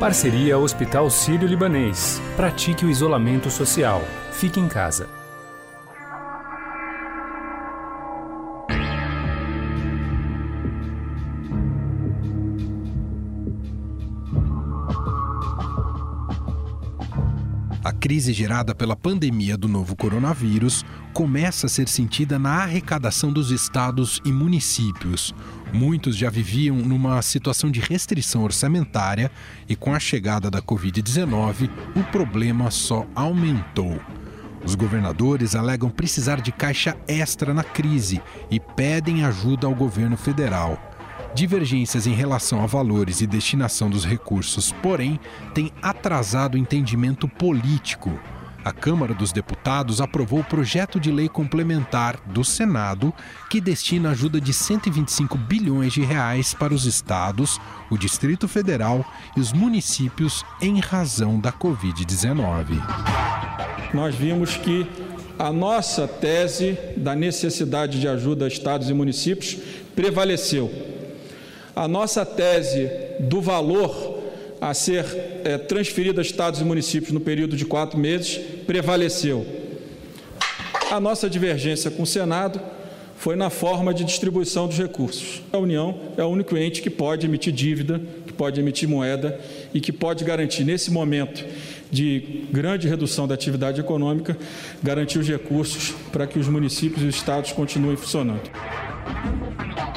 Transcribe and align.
Parceria 0.00 0.58
Hospital 0.58 1.10
Sírio-Libanês. 1.10 2.22
Pratique 2.34 2.86
o 2.86 2.90
isolamento 2.90 3.50
social. 3.50 4.02
Fique 4.32 4.58
em 4.58 4.66
casa. 4.66 5.19
Crise 18.00 18.32
gerada 18.32 18.74
pela 18.74 18.96
pandemia 18.96 19.58
do 19.58 19.68
novo 19.68 19.94
coronavírus 19.94 20.86
começa 21.12 21.66
a 21.66 21.68
ser 21.68 21.86
sentida 21.86 22.38
na 22.38 22.62
arrecadação 22.62 23.30
dos 23.30 23.50
estados 23.50 24.22
e 24.24 24.32
municípios. 24.32 25.34
Muitos 25.70 26.16
já 26.16 26.30
viviam 26.30 26.76
numa 26.76 27.20
situação 27.20 27.70
de 27.70 27.78
restrição 27.78 28.42
orçamentária 28.42 29.30
e, 29.68 29.76
com 29.76 29.94
a 29.94 30.00
chegada 30.00 30.50
da 30.50 30.62
Covid-19, 30.62 31.68
o 31.94 32.02
problema 32.04 32.70
só 32.70 33.06
aumentou. 33.14 34.00
Os 34.64 34.74
governadores 34.74 35.54
alegam 35.54 35.90
precisar 35.90 36.40
de 36.40 36.52
caixa 36.52 36.96
extra 37.06 37.52
na 37.52 37.62
crise 37.62 38.22
e 38.50 38.58
pedem 38.58 39.24
ajuda 39.24 39.66
ao 39.66 39.74
governo 39.74 40.16
federal. 40.16 40.89
Divergências 41.34 42.06
em 42.06 42.12
relação 42.12 42.62
a 42.62 42.66
valores 42.66 43.20
e 43.20 43.26
destinação 43.26 43.88
dos 43.88 44.04
recursos, 44.04 44.72
porém, 44.82 45.18
têm 45.54 45.70
atrasado 45.80 46.54
o 46.54 46.58
entendimento 46.58 47.28
político. 47.28 48.10
A 48.64 48.72
Câmara 48.72 49.14
dos 49.14 49.32
Deputados 49.32 50.00
aprovou 50.00 50.40
o 50.40 50.44
projeto 50.44 51.00
de 51.00 51.10
lei 51.10 51.28
complementar 51.28 52.20
do 52.26 52.44
Senado 52.44 53.14
que 53.48 53.60
destina 53.60 54.10
ajuda 54.10 54.40
de 54.40 54.52
125 54.52 55.38
bilhões 55.38 55.92
de 55.92 56.02
reais 56.02 56.52
para 56.52 56.74
os 56.74 56.84
estados, 56.84 57.58
o 57.90 57.96
Distrito 57.96 58.46
Federal 58.46 59.04
e 59.36 59.40
os 59.40 59.52
municípios 59.52 60.44
em 60.60 60.78
razão 60.78 61.40
da 61.40 61.52
Covid-19. 61.52 62.76
Nós 63.94 64.14
vimos 64.14 64.56
que 64.56 64.86
a 65.38 65.50
nossa 65.50 66.06
tese 66.06 66.76
da 66.98 67.16
necessidade 67.16 67.98
de 67.98 68.06
ajuda 68.06 68.44
a 68.44 68.48
estados 68.48 68.90
e 68.90 68.92
municípios 68.92 69.56
prevaleceu 69.96 70.99
a 71.74 71.86
nossa 71.86 72.24
tese 72.24 72.90
do 73.20 73.40
valor 73.40 74.18
a 74.60 74.74
ser 74.74 75.04
é, 75.44 75.56
transferido 75.56 76.20
a 76.20 76.22
estados 76.22 76.60
e 76.60 76.64
municípios 76.64 77.12
no 77.12 77.20
período 77.20 77.56
de 77.56 77.64
quatro 77.64 77.98
meses 77.98 78.38
prevaleceu. 78.66 79.46
A 80.90 81.00
nossa 81.00 81.30
divergência 81.30 81.90
com 81.90 82.02
o 82.02 82.06
Senado 82.06 82.60
foi 83.16 83.36
na 83.36 83.50
forma 83.50 83.92
de 83.92 84.02
distribuição 84.02 84.66
dos 84.66 84.78
recursos. 84.78 85.42
A 85.52 85.58
União 85.58 85.98
é 86.16 86.24
o 86.24 86.28
único 86.28 86.56
ente 86.56 86.82
que 86.82 86.90
pode 86.90 87.26
emitir 87.26 87.52
dívida, 87.52 88.00
que 88.26 88.32
pode 88.32 88.58
emitir 88.58 88.88
moeda 88.88 89.38
e 89.72 89.80
que 89.80 89.92
pode 89.92 90.24
garantir, 90.24 90.64
nesse 90.64 90.90
momento 90.90 91.44
de 91.90 92.46
grande 92.50 92.88
redução 92.88 93.28
da 93.28 93.34
atividade 93.34 93.80
econômica, 93.80 94.36
garantir 94.82 95.18
os 95.18 95.28
recursos 95.28 95.94
para 96.10 96.26
que 96.26 96.38
os 96.38 96.48
municípios 96.48 97.02
e 97.02 97.08
os 97.08 97.14
estados 97.14 97.52
continuem 97.52 97.96
funcionando. 97.96 98.50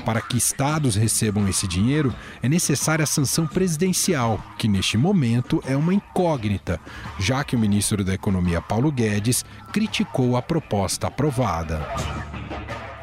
Para 0.06 0.22
que 0.22 0.38
estados 0.38 0.96
recebam 0.96 1.48
esse 1.48 1.68
dinheiro, 1.68 2.14
é 2.42 2.50
necessária 2.50 3.04
a 3.04 3.08
sanção 3.08 3.48
presidencial, 3.48 4.40
que 4.58 4.68
neste 4.68 4.98
momento 4.98 5.64
é 5.66 5.76
uma 5.78 5.94
incógnita, 5.94 6.80
já 7.20 7.44
que 7.44 7.56
o 7.56 7.60
ministro 7.60 8.04
da 8.04 8.14
Economia 8.14 8.62
Paulo 8.62 8.92
Guedes 8.92 9.46
criticou 9.72 10.36
a 10.36 10.42
proposta 10.42 11.08
aprovada. 11.08 11.80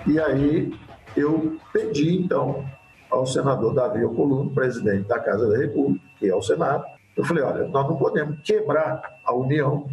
E 0.06 0.18
aí 0.20 0.74
eu 1.16 1.56
pedi 1.72 2.16
então 2.16 2.64
ao 3.10 3.26
senador 3.26 3.74
Davi 3.74 4.04
Alcolumbre, 4.04 4.54
presidente 4.54 5.08
da 5.08 5.18
Casa 5.18 5.48
da 5.48 5.56
República, 5.56 6.04
que 6.18 6.28
é 6.28 6.34
o 6.34 6.42
Senado, 6.42 6.84
eu 7.16 7.24
falei, 7.24 7.42
olha, 7.42 7.66
nós 7.68 7.88
não 7.88 7.96
podemos 7.96 8.40
quebrar 8.42 9.02
a 9.24 9.34
União 9.34 9.88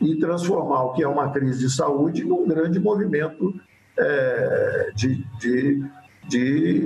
e 0.00 0.16
transformar 0.16 0.84
o 0.84 0.92
que 0.92 1.02
é 1.02 1.08
uma 1.08 1.30
crise 1.30 1.60
de 1.60 1.74
saúde 1.74 2.24
num 2.24 2.46
grande 2.46 2.78
movimento 2.78 3.54
é, 3.98 4.90
de, 4.94 5.24
de 5.38 5.82
de 6.28 6.82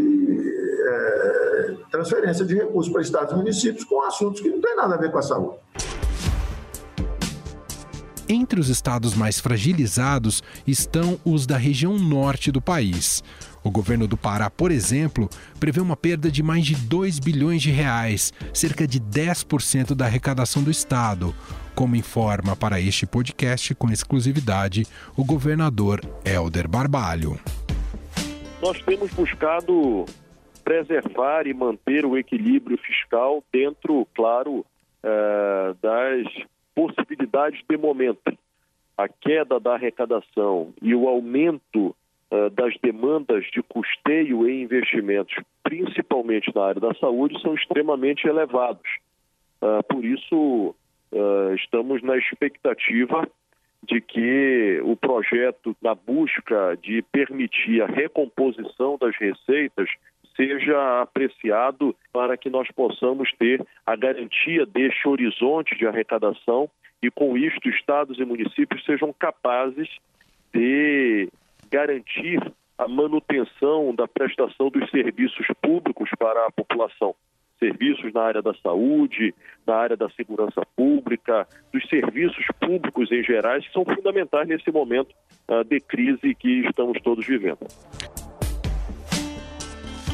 é, 0.86 1.76
transferência 1.90 2.44
de 2.44 2.54
recursos 2.54 2.92
para 2.92 3.02
estados 3.02 3.32
e 3.32 3.36
municípios 3.36 3.84
com 3.84 4.02
assuntos 4.02 4.40
que 4.40 4.48
não 4.48 4.60
têm 4.60 4.76
nada 4.76 4.94
a 4.94 4.98
ver 4.98 5.10
com 5.10 5.18
a 5.18 5.22
saúde. 5.22 5.56
Entre 8.28 8.60
os 8.60 8.68
estados 8.68 9.14
mais 9.14 9.40
fragilizados 9.40 10.42
estão 10.66 11.18
os 11.24 11.46
da 11.46 11.56
região 11.56 11.98
norte 11.98 12.52
do 12.52 12.60
país. 12.60 13.22
O 13.64 13.70
governo 13.70 14.06
do 14.06 14.18
Pará, 14.18 14.50
por 14.50 14.70
exemplo, 14.70 15.30
prevê 15.58 15.80
uma 15.80 15.96
perda 15.96 16.30
de 16.30 16.42
mais 16.42 16.66
de 16.66 16.74
2 16.74 17.18
bilhões 17.20 17.62
de 17.62 17.70
reais, 17.70 18.32
cerca 18.52 18.86
de 18.86 19.00
10% 19.00 19.94
da 19.94 20.04
arrecadação 20.04 20.62
do 20.62 20.70
estado, 20.70 21.34
como 21.74 21.96
informa 21.96 22.54
para 22.54 22.78
este 22.78 23.06
podcast 23.06 23.74
com 23.74 23.90
exclusividade 23.90 24.86
o 25.16 25.24
governador 25.24 26.02
Helder 26.24 26.68
Barbalho 26.68 27.40
nós 28.60 28.82
temos 28.82 29.12
buscado 29.14 30.04
preservar 30.64 31.46
e 31.46 31.54
manter 31.54 32.04
o 32.04 32.18
equilíbrio 32.18 32.76
fiscal 32.78 33.42
dentro, 33.52 34.06
claro, 34.14 34.66
eh, 35.02 35.74
das 35.80 36.26
possibilidades 36.74 37.62
de 37.68 37.76
momento. 37.76 38.36
A 38.96 39.08
queda 39.08 39.60
da 39.60 39.74
arrecadação 39.74 40.74
e 40.82 40.94
o 40.94 41.08
aumento 41.08 41.94
eh, 42.30 42.50
das 42.50 42.74
demandas 42.82 43.44
de 43.52 43.62
custeio 43.62 44.48
e 44.48 44.62
investimentos, 44.62 45.34
principalmente 45.62 46.52
na 46.54 46.64
área 46.64 46.80
da 46.80 46.94
saúde, 46.94 47.40
são 47.40 47.54
extremamente 47.54 48.26
elevados. 48.26 48.90
Eh, 49.62 49.82
por 49.88 50.04
isso, 50.04 50.74
estamos 51.54 52.02
na 52.02 52.18
expectativa 52.18 53.26
de 53.88 54.00
que 54.00 54.80
o 54.84 54.94
projeto 54.94 55.74
na 55.82 55.94
busca 55.94 56.76
de 56.82 57.02
permitir 57.10 57.82
a 57.82 57.86
recomposição 57.86 58.98
das 58.98 59.16
receitas 59.16 59.88
seja 60.36 61.02
apreciado 61.02 61.96
para 62.12 62.36
que 62.36 62.50
nós 62.50 62.68
possamos 62.70 63.32
ter 63.38 63.66
a 63.84 63.96
garantia 63.96 64.66
deste 64.66 65.08
horizonte 65.08 65.76
de 65.76 65.86
arrecadação 65.86 66.70
e 67.02 67.10
com 67.10 67.36
isto 67.36 67.68
estados 67.68 68.18
e 68.18 68.24
municípios 68.24 68.84
sejam 68.84 69.12
capazes 69.12 69.88
de 70.52 71.28
garantir 71.70 72.40
a 72.76 72.86
manutenção 72.86 73.94
da 73.94 74.06
prestação 74.06 74.68
dos 74.70 74.88
serviços 74.90 75.46
públicos 75.60 76.08
para 76.18 76.46
a 76.46 76.52
população 76.52 77.14
serviços 77.58 78.12
na 78.12 78.22
área 78.22 78.42
da 78.42 78.54
saúde, 78.62 79.34
na 79.66 79.74
área 79.74 79.96
da 79.96 80.08
segurança 80.10 80.62
pública, 80.76 81.46
dos 81.72 81.86
serviços 81.88 82.44
públicos 82.60 83.10
em 83.10 83.22
geral, 83.22 83.60
que 83.60 83.72
são 83.72 83.84
fundamentais 83.84 84.48
nesse 84.48 84.70
momento 84.70 85.14
uh, 85.48 85.64
de 85.64 85.80
crise 85.80 86.34
que 86.34 86.66
estamos 86.66 87.00
todos 87.02 87.26
vivendo. 87.26 87.66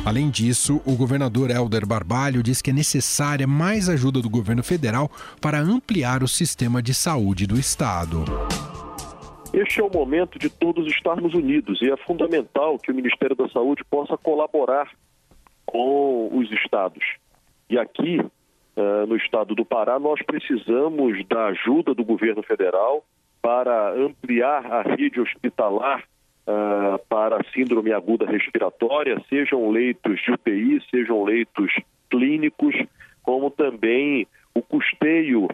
Além 0.07 0.29
disso, 0.29 0.83
o 0.85 0.95
governador 0.95 1.51
Helder 1.51 1.87
Barbalho 1.87 2.43
diz 2.43 2.61
que 2.61 2.69
é 2.69 2.75
necessária 2.75 3.47
mais 3.47 3.89
ajuda 3.89 4.21
do 4.21 4.29
governo 4.29 4.63
federal 4.63 5.11
para 5.41 5.59
ampliar 5.59 6.23
o 6.23 6.29
sistema 6.29 6.83
de 6.83 6.93
saúde 6.93 7.47
do 7.47 7.59
estado. 7.59 8.23
Este 9.55 9.81
é 9.81 9.85
o 9.85 9.91
momento 9.91 10.39
de 10.39 10.51
todos 10.51 10.87
estarmos 10.89 11.33
unidos 11.33 11.81
e 11.81 11.91
é 11.91 11.97
fundamental 11.97 12.79
que 12.79 12.91
o 12.91 12.95
Ministério 12.95 13.35
da 13.35 13.49
Saúde 13.49 13.83
possa 13.89 14.17
colaborar 14.19 14.91
com 15.65 16.29
os 16.37 16.51
estados. 16.53 17.05
E 17.69 17.79
aqui, 17.79 18.21
uh, 18.21 19.07
no 19.07 19.17
estado 19.17 19.55
do 19.55 19.65
Pará, 19.65 19.99
nós 19.99 20.21
precisamos 20.23 21.27
da 21.27 21.47
ajuda 21.47 21.95
do 21.95 22.05
governo 22.05 22.43
federal 22.43 23.05
para 23.41 23.93
ampliar 23.93 24.65
a 24.73 24.83
rede 24.83 25.21
hospitalar 25.21 26.03
uh, 26.47 26.99
para 27.09 27.45
síndrome 27.53 27.93
aguda 27.93 28.27
respiratória, 28.27 29.23
sejam 29.29 29.71
leitos 29.71 30.21
de 30.23 30.33
UTI, 30.33 30.83
sejam 30.91 31.25
leitos 31.25 31.73
clínicos, 32.11 32.75
como 33.23 33.51
também 33.51 34.27
o 34.55 34.63
custeio 34.63 35.49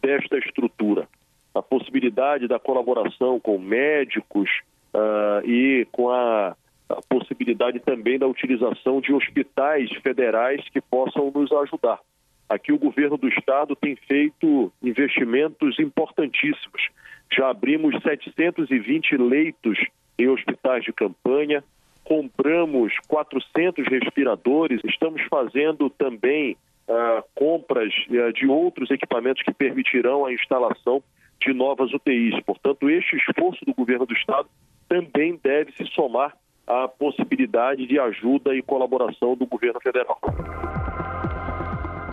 desta 0.00 0.38
estrutura. 0.38 1.08
A 1.54 1.62
possibilidade 1.62 2.46
da 2.46 2.58
colaboração 2.58 3.40
com 3.40 3.58
médicos 3.58 4.48
uh, 4.94 5.44
e 5.44 5.86
com 5.90 6.10
a 6.10 6.56
a 6.88 7.00
possibilidade 7.08 7.80
também 7.80 8.18
da 8.18 8.26
utilização 8.26 9.00
de 9.00 9.12
hospitais 9.12 9.90
federais 10.02 10.66
que 10.70 10.80
possam 10.80 11.30
nos 11.30 11.52
ajudar. 11.52 11.98
Aqui 12.48 12.72
o 12.72 12.78
governo 12.78 13.18
do 13.18 13.28
estado 13.28 13.76
tem 13.76 13.94
feito 13.94 14.72
investimentos 14.82 15.78
importantíssimos. 15.78 16.88
Já 17.30 17.50
abrimos 17.50 18.00
720 18.02 19.16
leitos 19.18 19.78
em 20.18 20.28
hospitais 20.28 20.82
de 20.82 20.92
campanha, 20.92 21.62
compramos 22.02 22.94
400 23.06 23.86
respiradores, 23.86 24.80
estamos 24.82 25.20
fazendo 25.28 25.90
também 25.90 26.56
uh, 26.88 27.22
compras 27.34 27.92
uh, 28.08 28.32
de 28.32 28.46
outros 28.46 28.90
equipamentos 28.90 29.42
que 29.42 29.52
permitirão 29.52 30.24
a 30.24 30.32
instalação 30.32 31.02
de 31.40 31.52
novas 31.52 31.92
UTIs. 31.92 32.40
Portanto, 32.44 32.88
este 32.88 33.16
esforço 33.16 33.62
do 33.66 33.74
governo 33.74 34.06
do 34.06 34.14
estado 34.14 34.48
também 34.88 35.38
deve 35.42 35.72
se 35.72 35.84
somar 35.92 36.34
a 36.68 36.86
possibilidade 36.86 37.86
de 37.86 37.98
ajuda 37.98 38.54
e 38.54 38.62
colaboração 38.62 39.34
do 39.34 39.46
governo 39.46 39.80
federal. 39.80 40.18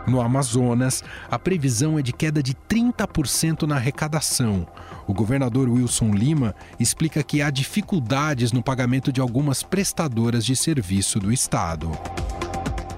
No 0.07 0.21
Amazonas, 0.21 1.03
a 1.29 1.37
previsão 1.37 1.99
é 1.99 2.01
de 2.01 2.13
queda 2.13 2.41
de 2.41 2.53
30% 2.53 3.63
na 3.63 3.75
arrecadação. 3.75 4.65
O 5.07 5.13
governador 5.13 5.67
Wilson 5.67 6.11
Lima 6.11 6.55
explica 6.79 7.23
que 7.23 7.41
há 7.41 7.49
dificuldades 7.49 8.53
no 8.53 8.63
pagamento 8.63 9.11
de 9.11 9.19
algumas 9.19 9.61
prestadoras 9.61 10.45
de 10.45 10.55
serviço 10.55 11.19
do 11.19 11.33
estado. 11.33 11.91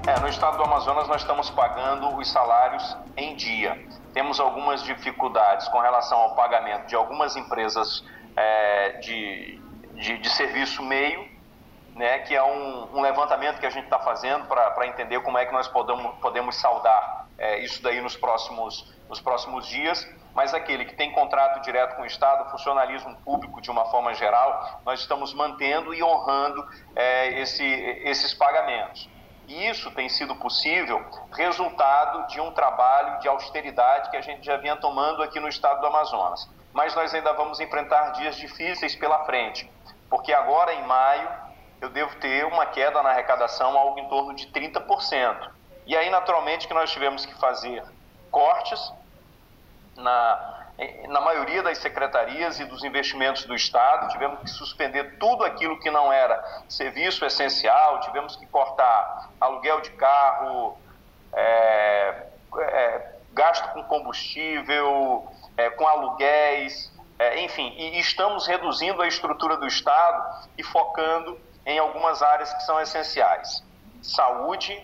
É, 0.06 0.20
no 0.20 0.28
estado 0.28 0.58
do 0.58 0.64
Amazonas, 0.64 1.08
nós 1.08 1.22
estamos 1.22 1.50
pagando 1.50 2.16
os 2.18 2.30
salários 2.30 2.98
em 3.16 3.36
dia. 3.36 3.82
Temos 4.14 4.40
algumas 4.40 4.84
dificuldades 4.84 5.68
com 5.70 5.80
relação 5.80 6.18
ao 6.18 6.36
pagamento 6.36 6.88
de 6.88 6.96
algumas 6.96 7.36
empresas 7.36 8.06
é, 8.36 9.00
de, 9.00 9.60
de, 9.96 10.18
de 10.18 10.30
serviço 10.30 10.84
meio 10.84 11.37
né, 11.98 12.20
que 12.20 12.36
é 12.36 12.44
um, 12.44 12.96
um, 12.96 13.02
levantamento 13.02 13.60
que 13.60 13.66
a 13.66 13.70
gente 13.72 13.86
está 13.86 13.98
fazendo 13.98 14.46
para 14.46 14.86
entender 14.88 15.20
como 15.22 15.38
é 15.38 15.46
que 15.46 15.52
nós 15.52 15.68
podemos, 15.68 16.16
podemos 16.20 16.56
saldar 16.56 17.26
é, 17.38 17.60
isso 17.60 17.82
daí 17.82 18.00
nos 18.00 18.16
próximos, 18.16 18.94
nos 19.10 19.20
próximos 19.20 19.68
dias. 19.68 20.08
Mas 20.36 20.54
aquele 20.54 20.86
que 20.86 20.96
tem 20.96 21.12
contrato 21.12 21.64
direto 21.64 21.96
com 21.96 22.04
o 22.04 22.06
Estado, 22.06 22.52
funcionalismo 22.52 23.16
público 23.26 23.60
de 23.60 23.72
uma 23.72 23.86
forma 23.86 24.14
geral, 24.14 24.80
nós 24.86 25.00
estamos 25.00 25.34
mantendo 25.34 25.92
e 25.92 26.04
honrando 26.04 26.64
é, 26.96 27.42
esse, 27.42 27.66
esses 27.66 28.36
pagamentos. 28.36 29.10
E 29.48 29.68
isso 29.68 29.90
tem 29.92 30.08
sido 30.08 30.36
possível 30.36 31.04
resultado 31.32 32.28
de 32.28 32.40
um 32.40 32.52
trabalho 32.52 33.20
de 33.20 33.28
austeridade 33.28 34.12
que 34.12 34.18
a 34.18 34.22
gente 34.22 34.46
já 34.46 34.58
vinha 34.58 34.76
tomando 34.76 35.24
aqui 35.24 35.40
no 35.40 35.48
estado 35.48 35.82
do 35.82 35.88
Amazonas. 35.88 36.48
Mas 36.72 36.94
nós 36.94 37.12
ainda 37.16 37.34
vamos 37.34 37.60
enfrentar 37.60 38.12
dias 38.12 38.36
difíceis 38.36 38.96
pela 38.96 39.26
frente, 39.26 39.68
porque 40.12 40.32
agora 40.32 40.76
em 40.76 40.84
maio 40.84 41.47
eu 41.82 41.90
devo 41.90 42.16
ter 42.16 42.46
uma 42.46 42.66
queda 42.66 43.02
na 43.04 43.10
arrecadação 43.10 43.78
algo 43.78 44.00
em 44.00 44.08
torno 44.08 44.34
de 44.34 44.48
30%. 44.48 45.50
E 45.86 45.96
aí, 45.96 46.10
naturalmente, 46.10 46.68
que 46.68 46.74
nós 46.74 46.92
tivemos 46.92 47.26
que 47.26 47.34
fazer 47.36 47.84
cortes 48.32 48.92
na, 49.96 50.68
na 51.08 51.22
maioria 51.22 51.64
das 51.64 51.78
secretarias 51.78 52.60
e 52.60 52.66
dos 52.66 52.84
investimentos 52.84 53.46
do 53.46 53.56
Estado, 53.56 54.10
tivemos 54.10 54.42
que 54.42 54.50
suspender 54.50 55.18
tudo 55.18 55.44
aquilo 55.44 55.80
que 55.80 55.90
não 55.90 56.12
era 56.12 56.44
serviço 56.68 57.26
essencial, 57.26 58.02
tivemos 58.02 58.36
que 58.36 58.46
cortar 58.48 59.30
aluguel 59.40 59.82
de 59.82 59.92
carro, 59.92 60.78
é, 61.34 62.28
é, 62.60 63.12
gasto 63.34 63.72
com 63.74 63.84
combustível, 63.84 65.28
é, 65.56 65.70
com 65.70 65.88
aluguéis, 65.88 66.92
é, 67.20 67.42
enfim, 67.42 67.74
e 67.76 68.00
estamos 68.00 68.46
reduzindo 68.46 69.02
a 69.02 69.08
estrutura 69.08 69.58
do 69.58 69.66
Estado 69.66 70.48
e 70.58 70.64
focando 70.64 71.40
em 71.68 71.78
algumas 71.78 72.24
áreas 72.24 72.52
que 72.54 72.64
são 72.64 72.80
essenciais: 72.80 73.62
saúde, 74.02 74.82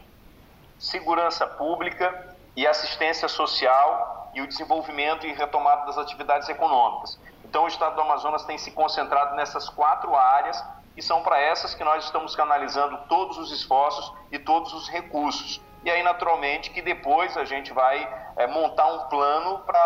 segurança 0.78 1.48
pública 1.48 2.36
e 2.56 2.68
assistência 2.68 3.28
social 3.28 4.30
e 4.36 4.42
o 4.42 4.48
desenvolvimento 4.48 5.26
e 5.26 5.34
retomada 5.34 5.86
das 5.86 5.98
atividades 5.98 6.50
econômicas. 6.50 7.18
Então, 7.46 7.64
o 7.64 7.68
Estado 7.68 7.96
do 7.96 8.02
Amazonas 8.02 8.44
tem 8.44 8.58
se 8.58 8.72
concentrado 8.72 9.36
nessas 9.36 9.70
quatro 9.70 10.16
áreas 10.16 10.62
e 10.98 11.02
são 11.02 11.24
para 11.24 11.40
essas 11.40 11.74
que 11.74 11.84
nós 11.84 12.04
estamos 12.04 12.36
canalizando 12.36 12.98
todos 13.08 13.38
os 13.38 13.52
esforços 13.52 14.14
e 14.32 14.38
todos 14.38 14.74
os 14.74 14.90
recursos. 14.90 15.62
E 15.84 15.92
aí, 15.92 16.02
naturalmente, 16.02 16.70
que 16.70 16.82
depois 16.82 17.36
a 17.38 17.46
gente 17.46 17.74
vai 17.74 18.08
é, 18.38 18.48
montar 18.48 18.88
um 18.88 19.00
plano 19.08 19.60
para 19.60 19.80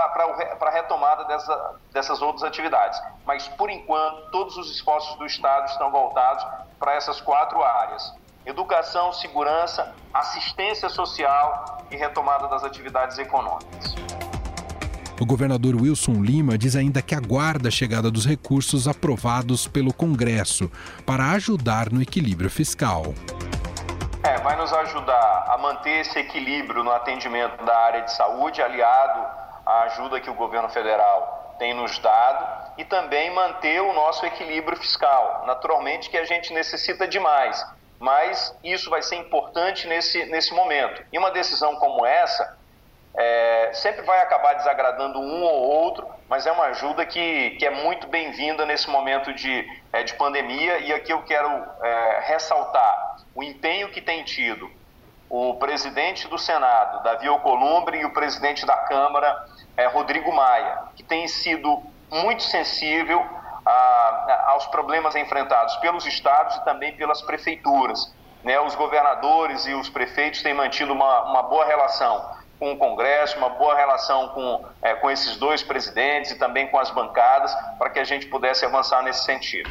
a 0.61 0.69
retomada 0.69 1.25
dessa, 1.25 1.75
dessas 1.91 2.21
outras 2.21 2.43
atividades. 2.43 3.01
Mas, 3.27 3.45
por 3.45 3.69
enquanto, 3.69 4.31
todos 4.31 4.55
os 4.55 4.71
esforços 4.71 5.17
do 5.17 5.25
Estado 5.25 5.69
estão 5.69 5.91
voltados 5.91 6.45
para 6.79 6.95
essas 6.95 7.19
quatro 7.19 7.61
áreas: 7.61 8.15
educação, 8.45 9.11
segurança, 9.11 9.93
assistência 10.13 10.87
social 10.87 11.85
e 11.91 11.97
retomada 11.97 12.47
das 12.47 12.63
atividades 12.63 13.19
econômicas. 13.19 13.95
O 15.19 15.25
governador 15.25 15.75
Wilson 15.75 16.21
Lima 16.21 16.57
diz 16.57 16.75
ainda 16.75 17.01
que 17.01 17.13
aguarda 17.13 17.67
a 17.67 17.71
chegada 17.71 18.09
dos 18.09 18.25
recursos 18.25 18.87
aprovados 18.87 19.67
pelo 19.67 19.93
Congresso 19.93 20.71
para 21.05 21.31
ajudar 21.31 21.91
no 21.91 22.01
equilíbrio 22.01 22.49
fiscal. 22.49 23.13
É, 24.23 24.37
vai 24.37 24.55
nos 24.55 24.71
ajudar 24.71 25.45
a 25.49 25.57
manter 25.57 26.01
esse 26.01 26.17
equilíbrio 26.17 26.83
no 26.83 26.91
atendimento 26.91 27.65
da 27.65 27.77
área 27.77 28.01
de 28.03 28.13
saúde, 28.13 28.61
aliado 28.61 29.25
à 29.65 29.81
ajuda 29.81 30.21
que 30.21 30.29
o 30.29 30.33
governo 30.33 30.69
federal 30.69 31.36
tem 31.57 31.73
nos 31.73 31.97
dado, 31.99 32.73
e 32.77 32.85
também 32.85 33.31
manter 33.31 33.81
o 33.81 33.93
nosso 33.93 34.25
equilíbrio 34.25 34.77
fiscal. 34.77 35.43
Naturalmente 35.45 36.09
que 36.09 36.17
a 36.17 36.25
gente 36.25 36.53
necessita 36.53 37.07
de 37.07 37.19
mais, 37.19 37.65
mas 37.99 38.55
isso 38.63 38.89
vai 38.89 39.01
ser 39.01 39.15
importante 39.15 39.87
nesse, 39.87 40.25
nesse 40.25 40.53
momento. 40.53 41.03
E 41.11 41.17
uma 41.17 41.31
decisão 41.31 41.75
como 41.77 42.05
essa 42.05 42.57
é, 43.15 43.71
sempre 43.73 44.03
vai 44.03 44.21
acabar 44.21 44.53
desagradando 44.53 45.19
um 45.19 45.41
ou 45.43 45.61
outro, 45.63 46.07
mas 46.29 46.45
é 46.45 46.51
uma 46.51 46.65
ajuda 46.65 47.05
que, 47.05 47.51
que 47.51 47.65
é 47.65 47.71
muito 47.71 48.07
bem-vinda 48.07 48.65
nesse 48.65 48.89
momento 48.89 49.33
de, 49.33 49.67
é, 49.91 50.03
de 50.03 50.13
pandemia. 50.13 50.77
E 50.79 50.93
aqui 50.93 51.11
eu 51.11 51.23
quero 51.23 51.49
é, 51.81 52.19
ressaltar 52.27 53.17
o 53.33 53.41
empenho 53.41 53.89
que 53.89 54.01
tem 54.01 54.23
tido 54.23 54.69
o 55.29 55.55
presidente 55.55 56.27
do 56.27 56.37
Senado, 56.37 57.03
Davi 57.03 57.27
Alcolumbre, 57.27 57.99
e 57.99 58.05
o 58.05 58.13
presidente 58.13 58.65
da 58.65 58.77
Câmara, 58.77 59.45
é, 59.75 59.85
Rodrigo 59.87 60.33
Maia, 60.33 60.83
que 60.95 61.03
tem 61.03 61.27
sido 61.27 61.83
muito 62.09 62.43
sensível 62.43 63.23
a, 63.65 64.45
aos 64.47 64.65
problemas 64.67 65.15
enfrentados 65.15 65.75
pelos 65.77 66.05
estados 66.05 66.55
e 66.55 66.65
também 66.65 66.95
pelas 66.95 67.21
prefeituras. 67.21 68.13
Né? 68.43 68.59
Os 68.59 68.75
governadores 68.75 69.65
e 69.65 69.73
os 69.73 69.89
prefeitos 69.89 70.41
têm 70.41 70.53
mantido 70.53 70.93
uma, 70.93 71.23
uma 71.23 71.43
boa 71.43 71.65
relação 71.65 72.37
com 72.59 72.71
o 72.71 72.77
Congresso, 72.77 73.37
uma 73.37 73.49
boa 73.49 73.75
relação 73.75 74.29
com, 74.29 74.65
é, 74.81 74.95
com 74.95 75.11
esses 75.11 75.37
dois 75.37 75.61
presidentes 75.61 76.31
e 76.31 76.39
também 76.39 76.67
com 76.67 76.79
as 76.79 76.89
bancadas, 76.89 77.53
para 77.77 77.89
que 77.89 77.99
a 77.99 78.03
gente 78.03 78.25
pudesse 78.27 78.65
avançar 78.65 79.03
nesse 79.03 79.23
sentido. 79.25 79.69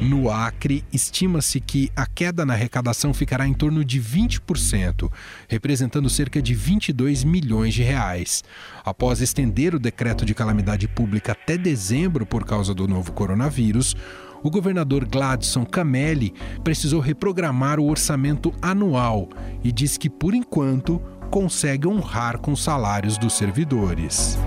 No 0.00 0.30
Acre, 0.30 0.84
estima-se 0.92 1.60
que 1.60 1.90
a 1.96 2.06
queda 2.06 2.46
na 2.46 2.54
arrecadação 2.54 3.12
ficará 3.12 3.48
em 3.48 3.52
torno 3.52 3.84
de 3.84 4.00
20%, 4.00 5.10
representando 5.48 6.08
cerca 6.08 6.40
de 6.40 6.54
22 6.54 7.24
milhões 7.24 7.74
de 7.74 7.82
reais. 7.82 8.44
Após 8.84 9.20
estender 9.20 9.74
o 9.74 9.78
decreto 9.78 10.24
de 10.24 10.36
calamidade 10.36 10.86
pública 10.86 11.32
até 11.32 11.58
dezembro 11.58 12.24
por 12.24 12.44
causa 12.44 12.72
do 12.72 12.86
novo 12.86 13.10
coronavírus, 13.10 13.96
o 14.40 14.50
governador 14.50 15.04
Gladson 15.04 15.66
Camelli 15.66 16.32
precisou 16.62 17.00
reprogramar 17.00 17.80
o 17.80 17.90
orçamento 17.90 18.54
anual 18.62 19.28
e 19.64 19.72
diz 19.72 19.96
que, 19.96 20.08
por 20.08 20.32
enquanto, 20.32 21.02
consegue 21.28 21.88
honrar 21.88 22.38
com 22.38 22.52
os 22.52 22.62
salários 22.62 23.18
dos 23.18 23.36
servidores. 23.36 24.38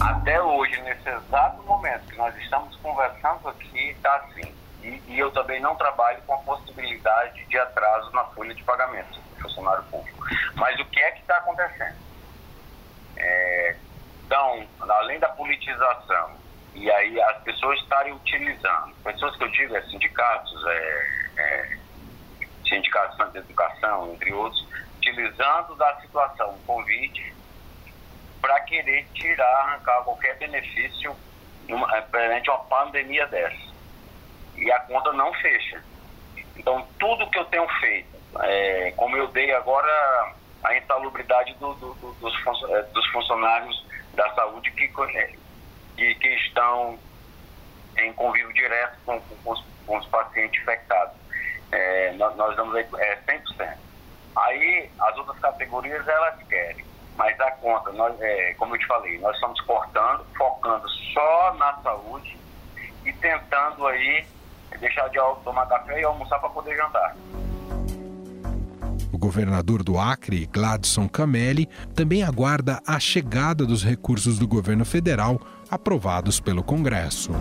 Até 0.00 0.40
hoje, 0.40 0.80
nesse 0.80 1.08
exato 1.08 1.62
momento 1.62 2.06
que 2.06 2.16
nós 2.16 2.34
estamos 2.38 2.74
conversando 2.76 3.48
aqui, 3.48 3.90
está 3.90 4.16
assim. 4.16 4.54
E, 4.82 5.02
e, 5.08 5.18
eu 5.18 5.30
também 5.30 5.60
não 5.60 5.76
trabalho 5.76 6.22
com 6.22 6.32
a 6.32 6.38
possibilidade 6.38 7.44
de 7.44 7.58
atraso 7.58 8.10
na 8.12 8.24
folha 8.24 8.54
de 8.54 8.64
pagamento 8.64 9.20
do 9.20 9.42
funcionário 9.42 9.84
público. 9.84 10.24
Mas 10.54 10.80
o 10.80 10.86
que 10.86 10.98
é 11.00 11.10
que 11.10 11.20
está 11.20 11.36
acontecendo? 11.36 11.96
É, 13.18 13.76
então, 14.24 14.66
além 14.88 15.18
da 15.18 15.28
politização, 15.28 16.30
e 16.74 16.90
aí 16.90 17.20
as 17.20 17.42
pessoas 17.42 17.78
estarem 17.80 18.14
utilizando, 18.14 18.94
pessoas 19.04 19.36
que 19.36 19.44
eu 19.44 19.50
digo, 19.50 19.76
é 19.76 19.82
sindicatos, 19.82 20.64
é, 20.66 21.30
é, 21.36 21.78
sindicatos 22.66 23.32
de 23.32 23.38
educação, 23.38 24.14
entre 24.14 24.32
outros, 24.32 24.66
utilizando 24.96 25.74
da 25.76 26.00
situação 26.00 26.56
Covid 26.66 27.34
para 28.40 28.60
querer 28.60 29.06
tirar, 29.14 29.46
arrancar 29.46 30.02
qualquer 30.04 30.36
benefício 30.38 31.16
numa, 31.68 31.86
perante 32.02 32.48
uma 32.50 32.58
pandemia 32.64 33.26
dessa 33.26 33.70
e 34.60 34.70
a 34.70 34.80
conta 34.80 35.12
não 35.12 35.32
fecha. 35.34 35.82
Então, 36.56 36.86
tudo 36.98 37.28
que 37.30 37.38
eu 37.38 37.44
tenho 37.46 37.66
feito, 37.80 38.08
é, 38.40 38.92
como 38.96 39.16
eu 39.16 39.28
dei 39.28 39.52
agora 39.52 40.34
a 40.62 40.76
insalubridade 40.76 41.54
do, 41.54 41.72
do, 41.74 41.94
do, 41.94 42.12
dos, 42.14 42.70
é, 42.70 42.82
dos, 42.82 43.06
funcionários 43.08 43.86
da 44.14 44.32
saúde 44.34 44.70
que, 44.72 44.88
que, 45.96 46.14
que 46.14 46.28
estão 46.46 46.98
em 47.96 48.12
convívio 48.12 48.52
direto 48.52 48.98
com, 49.06 49.20
com, 49.20 49.52
os, 49.52 49.64
com 49.86 49.98
os, 49.98 50.06
pacientes 50.06 50.60
infectados. 50.60 51.16
É, 51.72 52.12
nós, 52.12 52.36
nós 52.36 52.54
damos 52.56 52.74
é, 52.76 53.18
100%. 53.26 53.76
Aí, 54.36 54.90
as 55.00 55.16
outras 55.16 55.38
categorias, 55.38 56.06
elas 56.06 56.42
querem. 56.46 56.84
Mas 57.20 57.38
a 57.38 57.50
conta, 57.50 57.92
nós, 57.92 58.18
é, 58.18 58.54
como 58.54 58.74
eu 58.74 58.78
te 58.78 58.86
falei, 58.86 59.18
nós 59.18 59.34
estamos 59.34 59.60
cortando, 59.60 60.24
focando 60.38 60.88
só 61.12 61.54
na 61.58 61.74
saúde 61.82 62.34
e 63.04 63.12
tentando 63.12 63.86
aí 63.86 64.26
deixar 64.78 65.06
de 65.08 65.18
tomar 65.44 65.66
café 65.66 66.00
e 66.00 66.04
almoçar 66.04 66.38
para 66.38 66.48
poder 66.48 66.74
jantar. 66.74 67.14
O 69.12 69.18
governador 69.18 69.82
do 69.82 69.98
Acre, 69.98 70.46
Gladson 70.46 71.06
Camelli, 71.10 71.66
também 71.94 72.22
aguarda 72.22 72.80
a 72.86 72.98
chegada 72.98 73.66
dos 73.66 73.84
recursos 73.84 74.38
do 74.38 74.48
governo 74.48 74.86
federal 74.86 75.38
aprovados 75.70 76.40
pelo 76.40 76.64
Congresso. 76.64 77.32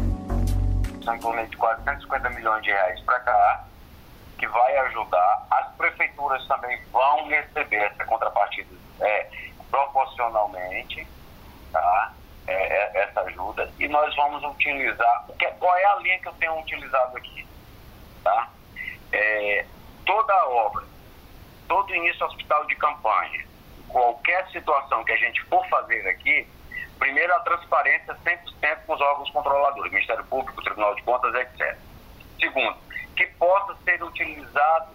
São 1.05 1.15
em 1.15 1.19
torno 1.19 1.47
de 1.47 1.55
450 1.55 2.29
milhões 2.31 2.63
de 2.63 2.69
reais 2.69 2.99
para 3.03 3.21
cá 3.21 3.63
que 4.37 4.45
vai 4.45 4.77
ajudar. 4.87 5.47
As 5.49 5.73
prefeituras 5.77 6.45
também 6.47 6.77
vão 6.91 7.29
receber 7.29 7.77
essa 7.77 8.03
contrapartida 8.03 8.79
é, 9.01 9.29
proporcionalmente, 9.69 11.07
tá? 11.71 12.13
É, 12.47 12.53
é, 12.53 13.03
essa 13.03 13.21
ajuda. 13.21 13.71
E 13.77 13.87
nós 13.87 14.15
vamos 14.15 14.43
utilizar. 14.43 15.25
Qual 15.59 15.77
é 15.77 15.85
a 15.85 15.95
linha 15.97 16.19
que 16.19 16.27
eu 16.27 16.33
tenho 16.33 16.59
utilizado 16.59 17.15
aqui? 17.15 17.47
Tá? 18.23 18.49
É, 19.11 19.65
toda 20.05 20.47
obra, 20.47 20.83
todo 21.67 21.93
início 21.93 22.25
hospital 22.25 22.65
de 22.65 22.75
campanha, 22.75 23.45
qualquer 23.87 24.47
situação 24.49 25.03
que 25.03 25.11
a 25.11 25.17
gente 25.17 25.41
for 25.43 25.63
fazer 25.67 26.07
aqui, 26.07 26.47
primeiro 26.97 27.33
a 27.35 27.39
transparência 27.41 28.15
100% 28.15 28.77
com 28.87 28.93
os 28.93 29.01
órgãos 29.01 29.29
controladores, 29.29 29.91
Ministério 29.91 30.25
Público, 30.25 30.63
Tribunal 30.63 30.95
de 30.95 31.03
Contas, 31.03 31.33
etc. 31.35 31.77
Segundo, 32.39 32.77
que 33.15 33.27
possa 33.37 33.75
ser 33.83 34.01
utilizado, 34.03 34.87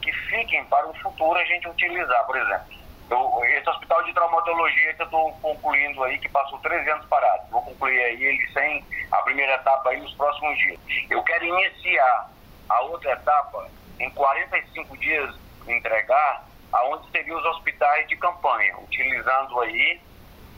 que 0.00 0.12
fiquem 0.12 0.64
para 0.66 0.88
o 0.88 0.94
futuro 0.98 1.38
a 1.38 1.44
gente 1.44 1.68
utilizar. 1.68 2.24
Por 2.26 2.36
exemplo, 2.36 2.81
eu, 3.12 3.44
esse 3.44 3.68
hospital 3.68 4.02
de 4.04 4.12
traumatologia 4.12 4.94
que 4.94 5.02
eu 5.02 5.06
estou 5.06 5.32
concluindo 5.42 6.02
aí, 6.04 6.18
que 6.18 6.28
passou 6.28 6.58
13 6.60 6.90
anos 6.90 7.06
parado, 7.06 7.42
vou 7.50 7.62
concluir 7.62 8.02
aí 8.02 8.24
ele 8.24 8.52
sem 8.52 8.84
a 9.10 9.18
primeira 9.18 9.54
etapa 9.54 9.90
aí 9.90 10.00
nos 10.00 10.14
próximos 10.14 10.56
dias. 10.58 10.80
Eu 11.10 11.22
quero 11.22 11.44
iniciar 11.44 12.30
a 12.68 12.80
outra 12.82 13.12
etapa 13.12 13.68
em 14.00 14.10
45 14.10 14.96
dias, 14.96 15.34
entregar 15.68 16.44
aonde 16.72 17.10
seriam 17.10 17.38
os 17.38 17.44
hospitais 17.44 18.08
de 18.08 18.16
campanha, 18.16 18.76
utilizando 18.78 19.60
aí 19.60 20.00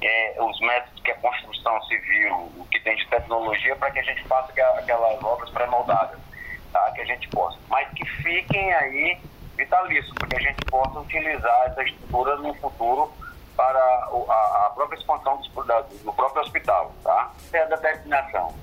é, 0.01 0.37
os 0.39 0.61
métodos 0.61 1.03
que 1.03 1.11
a 1.11 1.17
construção 1.17 1.83
civil, 1.83 2.35
o 2.57 2.67
que 2.71 2.79
tem 2.81 2.95
de 2.97 3.07
tecnologia, 3.09 3.75
para 3.77 3.91
que 3.91 3.99
a 3.99 4.03
gente 4.05 4.23
faça 4.25 4.53
aquelas 4.53 5.23
obras 5.23 5.51
pré-moldadas 5.51 6.21
tá? 6.73 6.91
que 6.93 7.01
a 7.01 7.05
gente 7.05 7.29
possa. 7.29 7.59
Mas 7.69 7.89
que 7.91 8.05
fiquem 8.23 8.73
aí 8.75 9.19
vitalícios, 9.57 10.13
porque 10.19 10.37
a 10.37 10.41
gente 10.41 10.65
possa 10.67 10.99
utilizar 11.01 11.65
essa 11.67 11.83
estrutura 11.83 12.37
no 12.37 12.55
futuro 12.55 13.13
para 13.57 13.79
a, 13.79 14.67
a 14.67 14.73
própria 14.75 14.99
expansão 14.99 15.37
do, 15.37 16.05
do 16.05 16.13
próprio 16.13 16.43
hospital. 16.43 16.93
Tá? 17.03 17.33
É 17.53 17.63
a 17.63 17.67
determinação. 17.67 18.55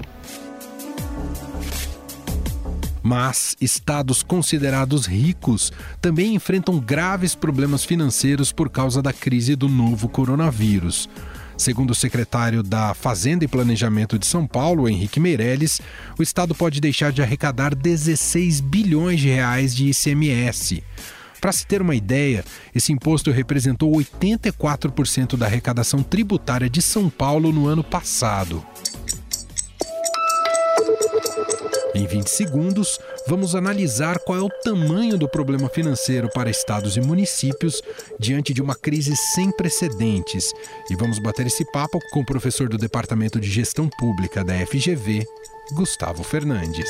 Mas 3.04 3.56
estados 3.60 4.22
considerados 4.22 5.08
ricos 5.08 5.72
também 6.00 6.36
enfrentam 6.36 6.80
graves 6.80 7.34
problemas 7.34 7.84
financeiros 7.84 8.52
por 8.52 8.70
causa 8.70 9.02
da 9.02 9.12
crise 9.12 9.56
do 9.56 9.68
novo 9.68 10.08
coronavírus. 10.08 11.10
Segundo 11.62 11.92
o 11.92 11.96
secretário 11.96 12.64
da 12.64 12.96
Fazenda 12.96 13.46
e 13.46 13.48
Planejamento 13.48 14.18
de 14.18 14.26
São 14.26 14.48
Paulo, 14.48 14.90
Henrique 14.90 15.20
Meirelles, 15.20 15.80
o 16.18 16.24
estado 16.24 16.56
pode 16.56 16.82
deixar 16.82 17.12
de 17.12 17.22
arrecadar 17.22 17.76
16 17.76 18.60
bilhões 18.62 19.20
de 19.20 19.30
reais 19.30 19.76
de 19.76 19.92
ICMS. 19.92 20.84
Para 21.40 21.52
se 21.52 21.68
ter 21.68 21.80
uma 21.80 21.94
ideia, 21.94 22.44
esse 22.74 22.92
imposto 22.92 23.30
representou 23.30 23.92
84% 23.92 25.38
da 25.38 25.46
arrecadação 25.46 26.02
tributária 26.02 26.68
de 26.68 26.82
São 26.82 27.12
Paulo 27.12 27.52
no 27.52 27.68
ano 27.68 27.84
passado. 27.84 28.66
Em 31.94 32.08
20 32.08 32.28
segundos, 32.30 33.00
vamos 33.28 33.54
analisar 33.54 34.20
qual 34.20 34.38
é 34.38 34.42
o 34.42 34.50
tamanho 34.50 35.18
do 35.18 35.28
problema 35.28 35.68
financeiro 35.68 36.30
para 36.30 36.50
estados 36.50 36.96
e 36.96 37.02
municípios 37.02 37.82
diante 38.18 38.54
de 38.54 38.62
uma 38.62 38.76
crise 38.76 39.16
sem 39.16 39.52
precedentes. 39.52 40.54
E 40.90 40.96
vamos 40.96 41.20
bater 41.20 41.48
esse 41.48 41.66
papo 41.72 42.00
com 42.12 42.22
o 42.22 42.26
professor 42.26 42.70
do 42.70 42.78
Departamento 42.78 43.40
de 43.40 43.50
Gestão 43.50 43.90
Pública 43.90 44.44
da 44.44 44.54
FGV, 44.66 45.26
Gustavo 45.74 46.24
Fernandes. 46.24 46.90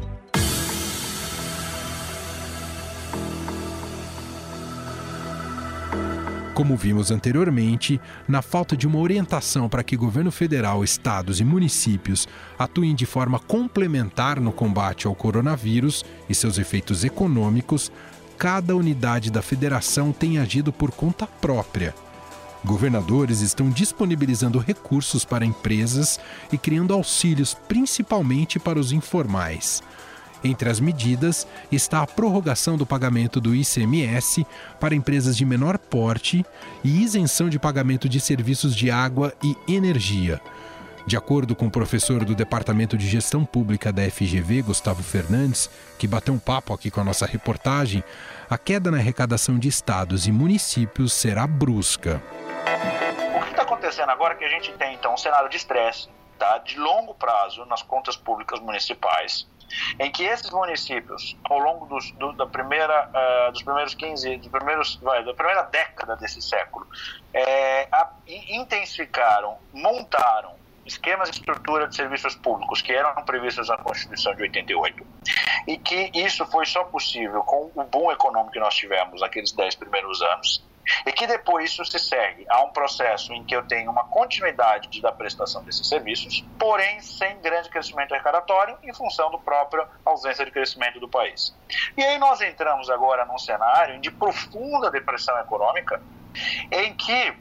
Como 6.61 6.77
vimos 6.77 7.09
anteriormente, 7.09 7.99
na 8.27 8.43
falta 8.43 8.77
de 8.77 8.85
uma 8.85 8.99
orientação 8.99 9.67
para 9.67 9.83
que 9.83 9.97
governo 9.97 10.31
federal, 10.31 10.83
estados 10.83 11.39
e 11.39 11.43
municípios 11.43 12.27
atuem 12.55 12.93
de 12.93 13.03
forma 13.03 13.39
complementar 13.39 14.39
no 14.39 14.51
combate 14.51 15.07
ao 15.07 15.15
coronavírus 15.15 16.05
e 16.29 16.35
seus 16.35 16.59
efeitos 16.59 17.03
econômicos, 17.03 17.91
cada 18.37 18.75
unidade 18.75 19.31
da 19.31 19.41
federação 19.41 20.11
tem 20.11 20.37
agido 20.37 20.71
por 20.71 20.91
conta 20.91 21.25
própria. 21.25 21.95
Governadores 22.63 23.41
estão 23.41 23.71
disponibilizando 23.71 24.59
recursos 24.59 25.25
para 25.25 25.43
empresas 25.43 26.19
e 26.53 26.59
criando 26.59 26.93
auxílios 26.93 27.55
principalmente 27.67 28.59
para 28.59 28.77
os 28.77 28.91
informais. 28.91 29.81
Entre 30.43 30.69
as 30.69 30.79
medidas 30.79 31.47
está 31.71 32.01
a 32.01 32.07
prorrogação 32.07 32.75
do 32.75 32.85
pagamento 32.85 33.39
do 33.39 33.53
ICMS 33.53 34.45
para 34.79 34.95
empresas 34.95 35.37
de 35.37 35.45
menor 35.45 35.77
porte 35.77 36.45
e 36.83 37.03
isenção 37.03 37.49
de 37.49 37.59
pagamento 37.59 38.09
de 38.09 38.19
serviços 38.19 38.75
de 38.75 38.89
água 38.89 39.33
e 39.43 39.55
energia. 39.67 40.41
De 41.05 41.17
acordo 41.17 41.55
com 41.55 41.65
o 41.65 41.71
professor 41.71 42.23
do 42.23 42.35
Departamento 42.35 42.95
de 42.95 43.07
Gestão 43.07 43.43
Pública 43.43 43.91
da 43.91 44.03
FGV, 44.09 44.61
Gustavo 44.61 45.01
Fernandes, 45.01 45.69
que 45.97 46.07
bateu 46.07 46.33
um 46.33 46.39
papo 46.39 46.73
aqui 46.73 46.91
com 46.91 47.01
a 47.01 47.03
nossa 47.03 47.25
reportagem, 47.25 48.03
a 48.49 48.57
queda 48.57 48.91
na 48.91 48.97
arrecadação 48.97 49.57
de 49.57 49.67
estados 49.67 50.27
e 50.27 50.31
municípios 50.31 51.13
será 51.13 51.47
brusca. 51.47 52.21
O 53.35 53.43
que 53.43 53.49
está 53.49 53.63
acontecendo 53.63 54.09
agora 54.09 54.33
é 54.33 54.37
que 54.37 54.45
a 54.45 54.49
gente 54.49 54.71
tem 54.73 54.93
então 54.93 55.13
um 55.13 55.17
cenário 55.17 55.49
de 55.49 55.57
estresse 55.57 56.07
tá, 56.37 56.59
de 56.59 56.77
longo 56.77 57.13
prazo 57.15 57.65
nas 57.65 57.81
contas 57.81 58.15
públicas 58.15 58.59
municipais 58.59 59.47
em 59.99 60.11
que 60.11 60.23
esses 60.23 60.49
municípios, 60.49 61.37
ao 61.45 61.59
longo 61.59 61.85
dos, 61.85 62.11
do, 62.11 62.33
da 62.33 62.45
primeira, 62.45 63.09
uh, 63.09 63.51
dos 63.51 63.63
primeiros 63.63 63.93
15, 63.93 64.37
dos 64.37 64.47
primeiros, 64.47 64.95
vai, 65.01 65.23
da 65.23 65.33
primeira 65.33 65.63
década 65.63 66.15
desse 66.15 66.41
século, 66.41 66.87
é, 67.33 67.87
a, 67.91 68.09
intensificaram, 68.27 69.57
montaram 69.73 70.61
esquemas 70.85 71.29
de 71.29 71.37
estrutura 71.37 71.87
de 71.87 71.95
serviços 71.95 72.35
públicos 72.35 72.81
que 72.81 72.91
eram 72.91 73.13
previstos 73.23 73.69
na 73.69 73.77
Constituição 73.77 74.33
de 74.35 74.43
88 74.43 75.05
e 75.67 75.77
que 75.77 76.11
isso 76.13 76.45
foi 76.47 76.65
só 76.65 76.83
possível 76.85 77.41
com 77.43 77.71
o 77.75 77.83
boom 77.83 78.11
econômico 78.11 78.51
que 78.51 78.59
nós 78.59 78.75
tivemos 78.75 79.21
naqueles 79.21 79.51
dez 79.51 79.75
primeiros 79.75 80.21
anos 80.21 80.63
e 81.05 81.11
que 81.11 81.27
depois 81.27 81.71
isso 81.71 81.85
se 81.85 81.99
segue 81.99 82.45
a 82.49 82.61
um 82.63 82.69
processo 82.69 83.33
em 83.33 83.43
que 83.43 83.55
eu 83.55 83.63
tenho 83.63 83.91
uma 83.91 84.03
continuidade 84.05 85.01
da 85.01 85.11
prestação 85.11 85.63
desses 85.63 85.87
serviços, 85.87 86.43
porém 86.57 86.99
sem 87.01 87.39
grande 87.41 87.69
crescimento 87.69 88.13
arrecadatório 88.13 88.77
em 88.83 88.93
função 88.93 89.31
do 89.31 89.39
próprio 89.39 89.85
ausência 90.05 90.45
de 90.45 90.51
crescimento 90.51 90.99
do 90.99 91.07
país. 91.07 91.53
E 91.97 92.03
aí 92.03 92.17
nós 92.17 92.41
entramos 92.41 92.89
agora 92.89 93.25
num 93.25 93.37
cenário 93.37 93.99
de 93.99 94.11
profunda 94.11 94.91
depressão 94.91 95.37
econômica, 95.39 96.01
em 96.71 96.93
que, 96.95 97.33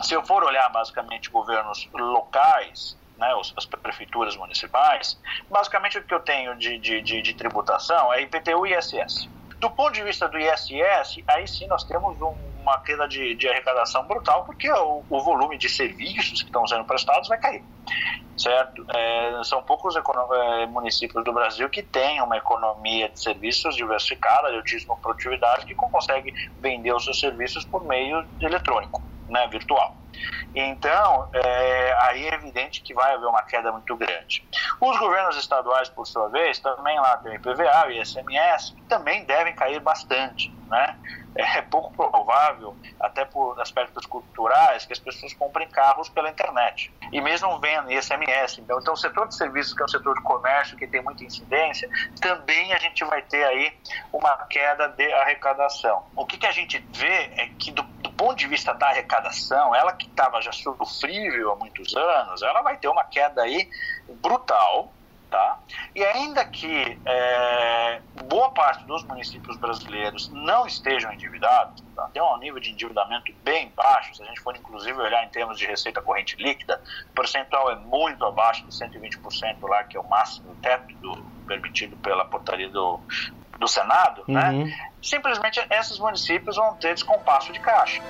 se 0.00 0.14
eu 0.14 0.24
for 0.24 0.44
olhar 0.44 0.68
basicamente 0.70 1.30
governos 1.30 1.88
locais, 1.92 2.96
né, 3.18 3.32
as 3.56 3.66
prefeituras 3.66 4.36
municipais, 4.36 5.18
basicamente 5.50 5.98
o 5.98 6.02
que 6.02 6.14
eu 6.14 6.20
tenho 6.20 6.56
de, 6.56 6.78
de, 6.78 7.00
de, 7.00 7.22
de 7.22 7.34
tributação 7.34 8.12
é 8.12 8.22
IPTU 8.22 8.66
e 8.66 8.76
ISS. 8.76 9.28
Do 9.58 9.70
ponto 9.70 9.92
de 9.92 10.02
vista 10.02 10.28
do 10.28 10.38
ISS, 10.38 11.22
aí 11.28 11.46
sim 11.46 11.68
nós 11.68 11.84
temos 11.84 12.20
um 12.20 12.34
uma 12.62 12.78
queda 12.78 13.06
de, 13.06 13.34
de 13.34 13.48
arrecadação 13.48 14.04
brutal, 14.04 14.44
porque 14.44 14.70
o, 14.70 15.04
o, 15.10 15.20
volume 15.20 15.58
de 15.58 15.68
serviços 15.68 16.40
que 16.40 16.48
estão 16.48 16.66
sendo 16.66 16.84
prestados 16.84 17.28
vai 17.28 17.38
cair, 17.38 17.62
certo? 18.36 18.86
É, 18.94 19.40
são 19.44 19.62
poucos 19.62 19.94
é, 19.96 20.66
municípios 20.66 21.24
do 21.24 21.32
Brasil 21.32 21.68
que 21.68 21.82
têm 21.82 22.22
uma 22.22 22.36
economia 22.36 23.08
de 23.08 23.20
serviços 23.20 23.74
diversificada, 23.74 24.50
de 24.50 24.56
altíssima 24.56 24.96
produtividade, 24.96 25.66
que 25.66 25.74
consegue 25.74 26.32
vender 26.60 26.94
os 26.94 27.04
seus 27.04 27.18
serviços 27.18 27.64
por 27.64 27.84
meio 27.84 28.24
eletrônico, 28.40 29.02
né, 29.28 29.46
virtual. 29.48 29.96
Então, 30.54 31.28
é, 31.32 31.96
aí 32.02 32.28
é 32.28 32.34
evidente 32.34 32.82
que 32.82 32.92
vai 32.92 33.14
haver 33.14 33.26
uma 33.26 33.42
queda 33.42 33.72
muito 33.72 33.96
grande. 33.96 34.46
Os 34.80 34.98
governos 34.98 35.36
estaduais, 35.36 35.88
por 35.88 36.06
sua 36.06 36.28
vez, 36.28 36.58
também 36.58 36.98
lá 37.00 37.16
tem 37.18 37.32
o 37.32 37.34
IPVA 37.36 37.90
e 37.90 38.02
ICMS, 38.02 38.74
que 38.74 38.82
também 38.82 39.24
devem 39.24 39.54
cair 39.54 39.80
bastante, 39.80 40.54
né? 40.68 40.96
É 41.34 41.62
pouco 41.62 41.92
provável, 41.94 42.76
até 43.00 43.24
por 43.24 43.60
aspectos 43.60 44.06
culturais, 44.06 44.84
que 44.84 44.92
as 44.92 44.98
pessoas 44.98 45.32
comprem 45.34 45.68
carros 45.68 46.08
pela 46.08 46.28
internet. 46.30 46.92
E 47.10 47.20
mesmo 47.20 47.58
vendo 47.58 47.90
ISMS. 47.90 48.60
Então, 48.60 48.78
então, 48.78 48.94
o 48.94 48.96
setor 48.96 49.28
de 49.28 49.36
serviços, 49.36 49.74
que 49.74 49.82
é 49.82 49.84
o 49.84 49.88
setor 49.88 50.14
de 50.14 50.22
comércio, 50.22 50.76
que 50.76 50.86
tem 50.86 51.02
muita 51.02 51.24
incidência, 51.24 51.88
também 52.20 52.72
a 52.72 52.78
gente 52.78 53.04
vai 53.04 53.22
ter 53.22 53.44
aí 53.44 53.72
uma 54.12 54.36
queda 54.46 54.88
de 54.88 55.12
arrecadação. 55.14 56.04
O 56.16 56.26
que, 56.26 56.36
que 56.36 56.46
a 56.46 56.52
gente 56.52 56.78
vê 56.92 57.30
é 57.36 57.50
que, 57.58 57.70
do, 57.70 57.82
do 57.82 58.10
ponto 58.12 58.36
de 58.36 58.46
vista 58.46 58.74
da 58.74 58.88
arrecadação, 58.88 59.74
ela 59.74 59.92
que 59.92 60.06
estava 60.06 60.40
já 60.42 60.52
sofrível 60.52 61.52
há 61.52 61.56
muitos 61.56 61.94
anos, 61.96 62.42
ela 62.42 62.62
vai 62.62 62.76
ter 62.76 62.88
uma 62.88 63.04
queda 63.04 63.42
aí 63.42 63.68
brutal, 64.20 64.92
Tá? 65.32 65.60
E 65.94 66.04
ainda 66.04 66.44
que 66.44 66.98
é, 67.06 68.02
boa 68.26 68.50
parte 68.50 68.84
dos 68.84 69.02
municípios 69.04 69.56
brasileiros 69.56 70.28
não 70.28 70.66
estejam 70.66 71.10
endividados, 71.10 71.82
tá? 71.96 72.10
tem 72.12 72.20
um 72.20 72.36
nível 72.36 72.60
de 72.60 72.70
endividamento 72.70 73.32
bem 73.42 73.72
baixo, 73.74 74.14
se 74.14 74.22
a 74.22 74.26
gente 74.26 74.42
for 74.42 74.54
inclusive 74.54 74.92
olhar 75.00 75.24
em 75.24 75.30
termos 75.30 75.58
de 75.58 75.64
receita 75.64 76.02
corrente 76.02 76.36
líquida, 76.36 76.78
o 77.10 77.14
percentual 77.14 77.70
é 77.70 77.76
muito 77.76 78.22
abaixo 78.26 78.62
de 78.66 78.72
120% 78.72 79.66
lá, 79.66 79.82
que 79.84 79.96
é 79.96 80.00
o 80.00 80.06
máximo, 80.06 80.54
teto 80.56 80.94
do, 80.96 81.16
permitido 81.46 81.96
pela 81.96 82.26
portaria 82.26 82.68
do, 82.68 83.00
do 83.58 83.66
Senado, 83.66 84.24
né? 84.28 84.50
uhum. 84.50 84.66
né? 84.66 84.90
simplesmente 85.00 85.66
esses 85.70 85.98
municípios 85.98 86.56
vão 86.56 86.74
ter 86.74 86.92
descompasso 86.92 87.50
de 87.54 87.60
caixa. 87.60 88.02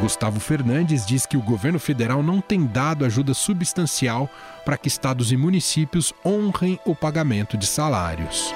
Gustavo 0.00 0.38
Fernandes 0.38 1.04
diz 1.04 1.26
que 1.26 1.36
o 1.36 1.42
governo 1.42 1.80
federal 1.80 2.22
não 2.22 2.40
tem 2.40 2.64
dado 2.64 3.04
ajuda 3.04 3.34
substancial 3.34 4.28
para 4.64 4.78
que 4.78 4.86
estados 4.86 5.32
e 5.32 5.36
municípios 5.36 6.14
honrem 6.24 6.78
o 6.86 6.94
pagamento 6.94 7.56
de 7.56 7.66
salários. 7.66 8.54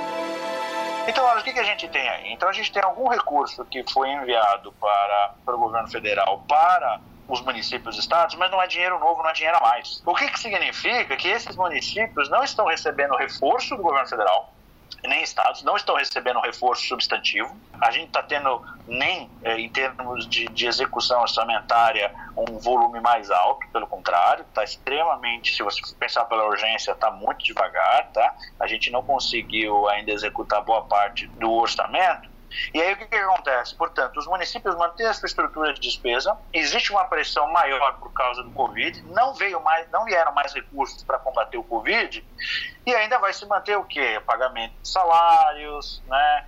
Então, 1.08 1.24
olha, 1.24 1.40
o 1.40 1.44
que, 1.44 1.50
a 1.50 1.64
gente 1.64 1.88
tem 1.88 2.08
aí? 2.08 2.32
Então, 2.32 2.48
a 2.48 2.52
gente 2.52 2.70
tem 2.70 2.80
algum 2.82 3.08
recurso 3.08 3.64
que 3.64 3.84
foi 3.92 4.08
enviado 4.10 4.72
para, 4.80 5.34
para 5.44 5.56
o 5.56 5.58
governo 5.58 5.88
federal 5.88 6.44
para 6.48 7.00
os 7.28 7.40
municípios 7.40 7.96
e 7.96 8.00
estados, 8.00 8.36
mas 8.36 8.50
não 8.50 8.62
é 8.62 8.68
dinheiro 8.68 9.00
novo, 9.00 9.20
não 9.22 9.30
é 9.30 9.32
dinheiro 9.32 9.56
a 9.58 9.60
mais. 9.60 10.00
O 10.06 10.14
que, 10.14 10.28
que 10.28 10.38
significa 10.38 11.16
que 11.16 11.28
esses 11.28 11.56
municípios 11.56 12.30
não 12.30 12.44
estão 12.44 12.66
recebendo 12.66 13.16
reforço 13.16 13.76
do 13.76 13.82
governo 13.82 14.08
federal, 14.08 14.52
nem 15.08 15.22
estados 15.22 15.62
não 15.62 15.76
estão 15.76 15.96
recebendo 15.96 16.40
reforço 16.40 16.86
substantivo. 16.86 17.54
A 17.80 17.90
gente 17.90 18.06
está 18.06 18.22
tendo 18.22 18.62
nem 18.86 19.30
é, 19.42 19.58
em 19.58 19.68
termos 19.68 20.28
de, 20.28 20.46
de, 20.46 20.66
execução 20.66 21.20
orçamentária 21.20 22.14
um 22.36 22.58
volume 22.58 23.00
mais 23.00 23.30
alto, 23.30 23.66
pelo 23.72 23.86
contrário, 23.86 24.44
está 24.48 24.62
extremamente, 24.62 25.54
se 25.54 25.62
você 25.62 25.80
pensar 25.98 26.24
pela 26.26 26.46
urgência, 26.46 26.92
está 26.92 27.10
muito 27.10 27.44
devagar, 27.44 28.10
tá? 28.12 28.34
A 28.58 28.66
gente 28.66 28.90
não 28.90 29.02
conseguiu 29.02 29.88
ainda 29.88 30.12
executar 30.12 30.62
boa 30.62 30.82
parte 30.82 31.26
do 31.26 31.50
orçamento. 31.52 32.31
E 32.74 32.80
aí 32.80 32.92
o 32.92 32.96
que, 32.96 33.06
que, 33.06 33.16
acontece? 33.16 33.76
Portanto, 33.76 34.16
os 34.18 34.26
municípios 34.26 34.76
mantêm 34.76 35.06
a 35.06 35.14
sua 35.14 35.26
estrutura 35.26 35.72
de 35.72 35.80
despesa, 35.80 36.36
existe 36.52 36.92
uma 36.92 37.04
pressão 37.04 37.50
maior 37.52 37.98
por 37.98 38.12
causa 38.12 38.42
do 38.42 38.52
Covid, 38.52 39.02
não 39.06 39.34
veio 39.34 39.60
mais, 39.62 39.90
não 39.90 40.04
vieram 40.04 40.32
mais 40.32 40.52
recursos 40.52 41.02
para 41.04 41.18
combater 41.18 41.58
o 41.58 41.64
Covid, 41.64 42.24
e 42.86 42.94
ainda 42.94 43.18
vai 43.18 43.32
se 43.32 43.46
manter 43.46 43.76
o 43.76 43.84
quê? 43.84 44.20
Pagamento 44.26 44.74
de 44.82 44.88
salários, 44.88 46.02
né? 46.06 46.46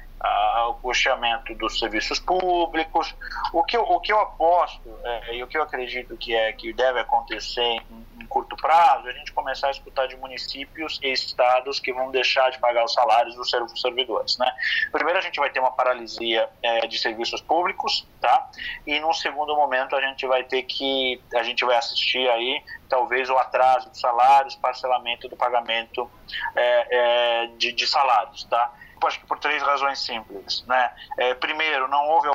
O 0.68 0.74
custeamento 0.74 1.54
dos 1.54 1.78
serviços 1.78 2.18
públicos. 2.18 3.14
O 3.52 3.62
que 3.62 3.76
eu, 3.76 3.82
o 3.82 4.00
que 4.00 4.12
eu 4.12 4.20
aposto 4.20 4.98
é, 5.04 5.36
e 5.36 5.42
o 5.42 5.46
que 5.46 5.56
eu 5.56 5.62
acredito 5.62 6.16
que 6.16 6.34
é 6.34 6.52
que 6.52 6.72
deve 6.72 7.00
acontecer 7.00 7.62
em, 7.62 8.06
em, 8.20 8.26
curto 8.26 8.56
prazo, 8.56 9.06
é 9.06 9.10
a 9.10 9.14
gente 9.14 9.32
começar 9.32 9.68
a 9.68 9.70
escutar 9.70 10.06
de 10.06 10.16
municípios 10.16 10.98
e 11.02 11.12
estados 11.12 11.78
que 11.78 11.92
vão 11.92 12.10
deixar 12.10 12.50
de 12.50 12.58
pagar 12.58 12.84
os 12.84 12.92
salários 12.92 13.34
dos 13.36 13.50
servidores. 13.80 14.36
Né? 14.38 14.50
Primeiro, 14.90 15.18
a 15.18 15.22
gente 15.22 15.38
vai 15.38 15.50
ter 15.50 15.60
uma 15.60 15.70
paralisia 15.70 16.48
é, 16.62 16.86
de 16.86 16.98
serviços 16.98 17.40
públicos, 17.40 18.06
tá? 18.20 18.48
E 18.86 18.98
num 19.00 19.12
segundo 19.12 19.54
momento, 19.54 19.94
a 19.94 20.00
gente 20.00 20.26
vai 20.26 20.42
ter 20.42 20.62
que 20.62 21.20
a 21.34 21.42
gente 21.42 21.64
vai 21.64 21.76
assistir 21.76 22.28
aí 22.30 22.62
talvez 22.88 23.28
o 23.28 23.36
atraso 23.36 23.90
de 23.90 23.98
salários, 23.98 24.54
parcelamento 24.56 25.28
do 25.28 25.36
pagamento 25.36 26.10
é, 26.54 27.44
é 27.44 27.46
de, 27.58 27.72
de 27.72 27.86
salários, 27.86 28.44
tá? 28.44 28.72
Acho 29.06 29.20
que 29.20 29.26
por 29.26 29.38
três 29.38 29.62
razões 29.62 29.98
simples. 30.00 30.64
Né? 30.66 30.92
É, 31.18 31.34
primeiro, 31.34 31.88
não 31.88 32.06
houve 32.08 32.28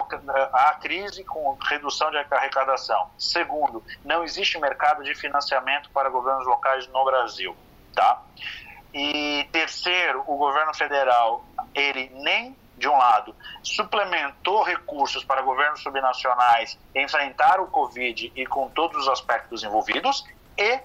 a 0.53 0.73
crise 0.81 1.23
com 1.23 1.57
redução 1.69 2.09
de 2.11 2.17
arrecadação. 2.17 3.09
Segundo, 3.17 3.83
não 4.03 4.23
existe 4.23 4.59
mercado 4.59 5.03
de 5.03 5.13
financiamento 5.15 5.89
para 5.91 6.09
governos 6.09 6.45
locais 6.45 6.87
no 6.87 7.03
Brasil. 7.05 7.55
Tá? 7.93 8.21
E 8.93 9.47
terceiro, 9.51 10.23
o 10.27 10.37
governo 10.37 10.73
federal, 10.73 11.43
ele 11.73 12.09
nem 12.15 12.55
de 12.79 12.87
um 12.87 12.97
lado, 12.97 13.35
suplementou 13.61 14.63
recursos 14.63 15.23
para 15.23 15.41
governos 15.41 15.83
subnacionais 15.83 16.79
enfrentar 16.95 17.59
o 17.59 17.67
Covid 17.67 18.31
e 18.33 18.45
com 18.45 18.69
todos 18.69 19.01
os 19.01 19.07
aspectos 19.09 19.63
envolvidos, 19.63 20.25
e 20.57 20.79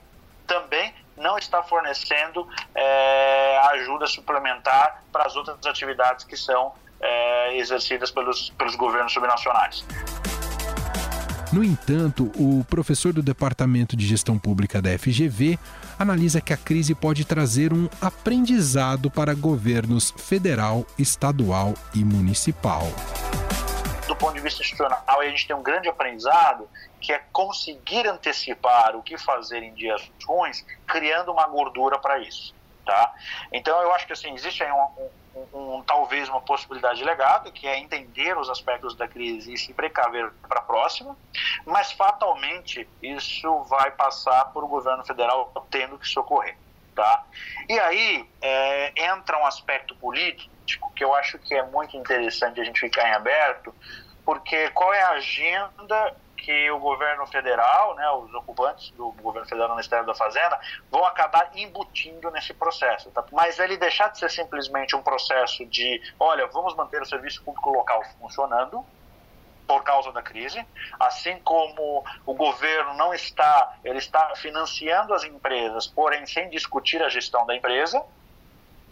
também 0.45 0.93
não 1.17 1.39
está 1.39 1.63
fornecendo 1.63 2.47
é, 2.75 3.59
ajuda 3.73 4.07
suplementar 4.07 5.03
para 5.13 5.25
as 5.25 5.37
outras 5.37 5.65
atividades 5.67 6.25
que 6.25 6.37
são 6.37 6.73
é, 7.01 7.57
exercidas 7.57 8.11
pelos, 8.11 8.51
pelos 8.51 8.75
governos 8.75 9.13
subnacionais. 9.13 9.85
No 11.53 11.63
entanto, 11.63 12.33
o 12.37 12.65
professor 12.65 13.13
do 13.13 13.23
Departamento 13.23 13.97
de 13.97 14.05
Gestão 14.05 14.37
Pública 14.37 14.83
da 14.83 14.99
FGV 14.99 15.57
analisa 15.97 16.41
que 16.41 16.53
a 16.53 16.57
crise 16.57 16.97
pode 16.97 17.25
trazer 17.25 17.73
um 17.73 17.89
aprendizado 18.01 19.09
para 19.09 19.35
governos 19.35 20.13
federal, 20.17 20.85
estadual 20.99 21.75
e 21.95 22.05
municipal 22.05 22.89
vista 24.45 24.63
institucional, 24.63 25.03
a 25.07 25.29
gente 25.29 25.47
tem 25.47 25.57
um 25.57 25.63
grande 25.63 25.89
aprendizado 25.89 26.69
que 27.01 27.13
é 27.13 27.19
conseguir 27.33 28.07
antecipar 28.07 28.95
o 28.95 29.03
que 29.03 29.19
fazer 29.19 29.63
em 29.63 29.75
dias 29.75 30.11
ruins, 30.27 30.65
criando 30.87 31.33
uma 31.33 31.47
gordura 31.47 31.99
para 31.99 32.19
isso. 32.19 32.55
Tá? 32.85 33.15
Então 33.51 33.81
eu 33.81 33.95
acho 33.95 34.07
que 34.07 34.13
assim 34.13 34.35
existe 34.35 34.63
aí 34.63 34.71
um, 34.71 35.11
um, 35.55 35.77
um, 35.77 35.83
talvez 35.83 36.29
uma 36.29 36.43
possibilidade 36.43 36.99
de 36.99 37.05
legado 37.05 37.51
que 37.51 37.67
é 37.67 37.79
entender 37.79 38.37
os 38.37 38.51
aspectos 38.51 38.95
da 38.95 39.09
crise 39.09 39.55
e 39.55 39.57
se 39.57 39.73
precaver 39.73 40.31
para 40.47 40.61
a 40.61 40.63
próxima, 40.63 41.17
mas 41.65 41.93
fatalmente 41.93 42.87
isso 43.03 43.63
vai 43.65 43.91
passar 43.91 44.53
por 44.53 44.63
o 44.63 44.69
governo 44.69 45.03
federal 45.03 45.51
tendo 45.71 45.99
que 45.99 46.07
socorrer, 46.07 46.59
tá? 46.95 47.25
E 47.71 47.79
aí 47.79 48.29
é, 48.43 48.93
entra 49.13 49.39
um 49.39 49.47
aspecto 49.47 49.97
político 49.97 50.93
que 50.95 51.05
eu 51.05 51.15
acho 51.15 51.39
que 51.39 51.55
é 51.55 51.63
muito 51.63 51.97
interessante 51.97 52.61
a 52.61 52.65
gente 52.65 52.81
ficar 52.81 53.09
em 53.09 53.15
aberto, 53.15 53.75
porque 54.25 54.71
qual 54.71 54.93
é 54.93 55.03
a 55.03 55.11
agenda 55.11 56.15
que 56.45 56.71
o 56.71 56.79
governo 56.79 57.27
federal, 57.27 57.95
né, 57.95 58.09
os 58.11 58.33
ocupantes 58.35 58.91
do 58.91 59.13
governo 59.13 59.49
federal 59.49 59.69
no 59.69 59.77
Ministério 59.77 60.05
da 60.05 60.15
Fazenda, 60.15 60.61
vão 60.91 61.05
acabar 61.07 61.51
embutindo 61.55 62.31
nesse 62.31 62.53
processo. 62.53 63.11
Tá? 63.11 63.25
Mas 63.33 63.59
ele 63.59 63.79
deixar 63.79 64.09
de 64.09 64.19
ser 64.19 64.31
simplesmente 64.31 64.95
um 64.95 65.03
processo 65.03 65.65
de, 65.65 66.03
olha, 66.21 66.47
vamos 66.49 66.77
manter 66.77 67.01
o 67.01 67.07
serviço 67.07 67.43
público 67.43 67.71
local 67.71 68.03
funcionando, 68.21 68.85
por 69.67 69.83
causa 69.83 70.13
da 70.13 70.21
crise, 70.21 70.63
assim 71.01 71.39
como 71.39 72.05
o 72.27 72.35
governo 72.35 72.93
não 72.95 73.15
está, 73.15 73.77
ele 73.83 73.99
está 73.99 74.35
financiando 74.37 75.15
as 75.15 75.25
empresas, 75.25 75.87
porém 75.87 76.27
sem 76.27 76.51
discutir 76.51 77.03
a 77.03 77.09
gestão 77.09 77.47
da 77.47 77.57
empresa, 77.57 78.05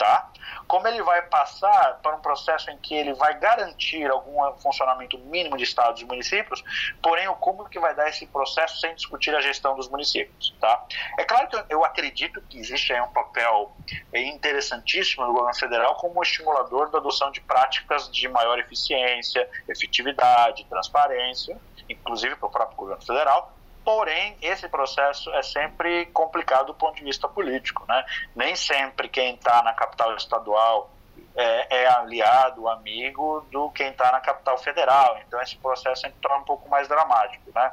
tá? 0.03 0.33
Como 0.67 0.89
ele 0.89 1.01
vai 1.03 1.23
passar 1.23 2.01
para 2.03 2.17
um 2.17 2.21
processo 2.21 2.71
em 2.73 2.79
que 2.79 2.93
ele 2.93 3.15
vai 3.15 3.39
garantir 3.39 4.11
algum 4.11 4.53
funcionamento 4.59 5.17
mínimo 5.17 5.57
de 5.57 5.63
estados 5.63 6.03
e 6.03 6.05
municípios, 6.05 6.63
porém 7.01 7.29
o 7.29 7.37
como 7.37 7.69
que 7.69 7.79
vai 7.79 7.95
dar 7.95 8.09
esse 8.09 8.27
processo 8.27 8.81
sem 8.81 8.93
discutir 8.97 9.33
a 9.35 9.41
gestão 9.41 9.77
dos 9.77 9.89
municípios, 9.89 10.57
tá? 10.61 10.85
É 11.19 11.25
claro 11.25 11.47
que 11.47 11.65
eu 11.69 11.85
acredito 11.85 12.43
que 12.43 12.59
existe 12.59 12.93
aí 12.93 13.01
um 13.01 13.13
papel 13.13 13.77
interessantíssimo 14.13 15.25
do 15.25 15.33
governo 15.33 15.55
federal 15.55 15.95
como 15.95 16.21
estimulador 16.21 16.91
da 16.91 16.99
adoção 16.99 17.31
de 17.31 17.41
práticas 17.41 18.11
de 18.11 18.29
maior 18.29 18.59
eficiência, 18.59 19.49
efetividade, 19.69 20.65
transparência, 20.65 21.57
inclusive 21.89 22.35
para 22.35 22.49
o 22.49 22.51
próprio 22.51 22.77
governo 22.77 23.07
federal, 23.07 23.57
Porém, 23.85 24.37
esse 24.41 24.69
processo 24.69 25.31
é 25.35 25.43
sempre 25.43 26.07
complicado 26.07 26.67
do 26.67 26.75
ponto 26.75 26.97
de 26.97 27.05
vista 27.05 27.29
político. 27.29 27.85
Né? 27.89 28.05
Nem 28.35 28.55
sempre 28.55 29.09
quem 29.09 29.35
está 29.35 29.63
na 29.63 29.73
capital 29.73 30.15
estadual 30.17 30.91
é, 31.35 31.83
é, 31.83 31.87
aliado, 31.89 32.69
amigo 32.69 33.45
do 33.51 33.71
quem 33.71 33.89
está 33.89 34.13
na 34.13 34.21
capital 34.21 34.59
federal. 34.59 35.19
Então, 35.27 35.41
esse 35.41 35.57
processo 35.57 36.03
sempre 36.03 36.19
torna 36.21 36.39
um 36.39 36.45
pouco 36.45 36.69
mais 36.69 36.87
dramático. 36.87 37.51
Né? 37.55 37.73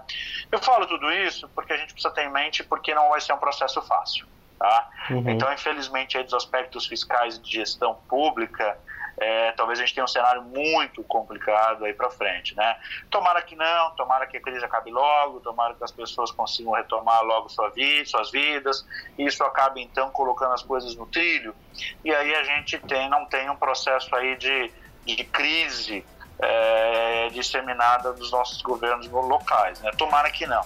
Eu 0.51 0.59
falo 0.59 0.87
tudo 0.87 1.11
isso 1.11 1.49
porque 1.49 1.73
a 1.73 1.77
gente 1.77 1.93
precisa 1.93 2.13
ter 2.13 2.23
em 2.23 2.31
mente 2.31 2.63
porque 2.63 2.93
não 2.95 3.09
vai 3.09 3.21
ser 3.21 3.33
um 3.33 3.37
processo 3.37 3.81
fácil. 3.81 4.27
Tá? 4.57 4.89
Uhum. 5.09 5.29
Então, 5.29 5.51
infelizmente, 5.53 6.17
aí 6.17 6.23
dos 6.23 6.33
aspectos 6.33 6.85
fiscais 6.85 7.41
de 7.41 7.51
gestão 7.51 7.95
pública, 8.09 8.77
é, 9.19 9.51
talvez 9.51 9.79
a 9.79 9.81
gente 9.81 9.93
tenha 9.93 10.05
um 10.05 10.07
cenário 10.07 10.41
muito 10.41 11.03
complicado 11.03 11.83
aí 11.83 11.93
para 11.93 12.09
frente, 12.09 12.55
né? 12.55 12.77
Tomara 13.09 13.41
que 13.41 13.55
não, 13.55 13.91
tomara 13.95 14.25
que 14.25 14.37
a 14.37 14.41
crise 14.41 14.63
acabe 14.63 14.91
logo, 14.91 15.41
tomara 15.41 15.73
que 15.73 15.83
as 15.83 15.91
pessoas 15.91 16.31
consigam 16.31 16.71
retomar 16.73 17.23
logo 17.23 17.49
sua 17.49 17.69
vida, 17.69 18.05
suas 18.05 18.31
vidas, 18.31 18.87
e 19.17 19.25
isso 19.25 19.43
acabe 19.43 19.81
então 19.81 20.09
colocando 20.09 20.53
as 20.53 20.63
coisas 20.63 20.95
no 20.95 21.05
trilho, 21.05 21.53
e 22.03 22.13
aí 22.13 22.33
a 22.33 22.43
gente 22.43 22.77
tem, 22.79 23.09
não 23.09 23.25
tem 23.25 23.49
um 23.49 23.55
processo 23.55 24.15
aí 24.15 24.37
de, 24.37 24.71
de 25.05 25.23
crise 25.25 26.05
é, 26.39 27.27
disseminada 27.29 28.13
dos 28.13 28.31
nossos 28.31 28.61
governos 28.61 29.07
locais, 29.09 29.81
né? 29.81 29.91
Tomara 29.97 30.29
que 30.31 30.47
não. 30.47 30.63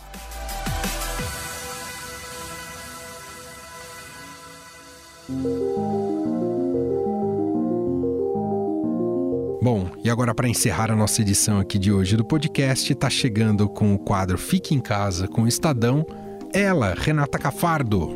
Bom, 9.64 9.90
e 10.04 10.10
agora 10.10 10.36
para 10.36 10.50
encerrar 10.50 10.92
a 10.92 10.96
nossa 10.96 11.22
edição 11.22 11.58
aqui 11.58 11.80
de 11.80 11.90
hoje 11.90 12.18
do 12.18 12.26
podcast, 12.26 12.92
está 12.92 13.10
chegando 13.10 13.70
com 13.70 13.96
o 13.96 13.98
quadro 13.98 14.38
Fique 14.38 14.76
em 14.76 14.80
Casa 14.82 15.26
com 15.26 15.44
o 15.44 15.48
Estadão, 15.48 16.06
ela, 16.54 16.94
Renata 16.94 17.40
Cafardo. 17.40 18.14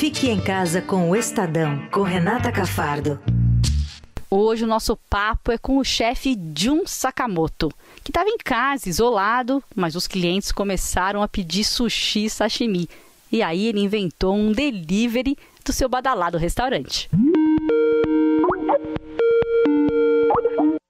Fique 0.00 0.28
em 0.28 0.40
Casa 0.40 0.82
com 0.82 1.08
o 1.08 1.14
Estadão, 1.14 1.86
com 1.92 2.02
Renata 2.02 2.50
Cafardo. 2.50 3.20
Hoje 4.28 4.64
o 4.64 4.66
nosso 4.66 4.96
papo 5.08 5.52
é 5.52 5.56
com 5.56 5.78
o 5.78 5.84
chefe 5.84 6.36
Jun 6.58 6.82
Sakamoto, 6.84 7.72
que 8.02 8.10
estava 8.10 8.28
em 8.28 8.36
casa, 8.36 8.88
isolado, 8.88 9.62
mas 9.76 9.94
os 9.94 10.08
clientes 10.08 10.50
começaram 10.50 11.22
a 11.22 11.28
pedir 11.28 11.62
sushi 11.62 12.24
e 12.24 12.30
sashimi. 12.30 12.88
E 13.30 13.40
aí 13.40 13.68
ele 13.68 13.78
inventou 13.78 14.34
um 14.34 14.50
delivery 14.50 15.38
do 15.64 15.72
seu 15.72 15.88
badalado 15.88 16.36
restaurante. 16.36 17.08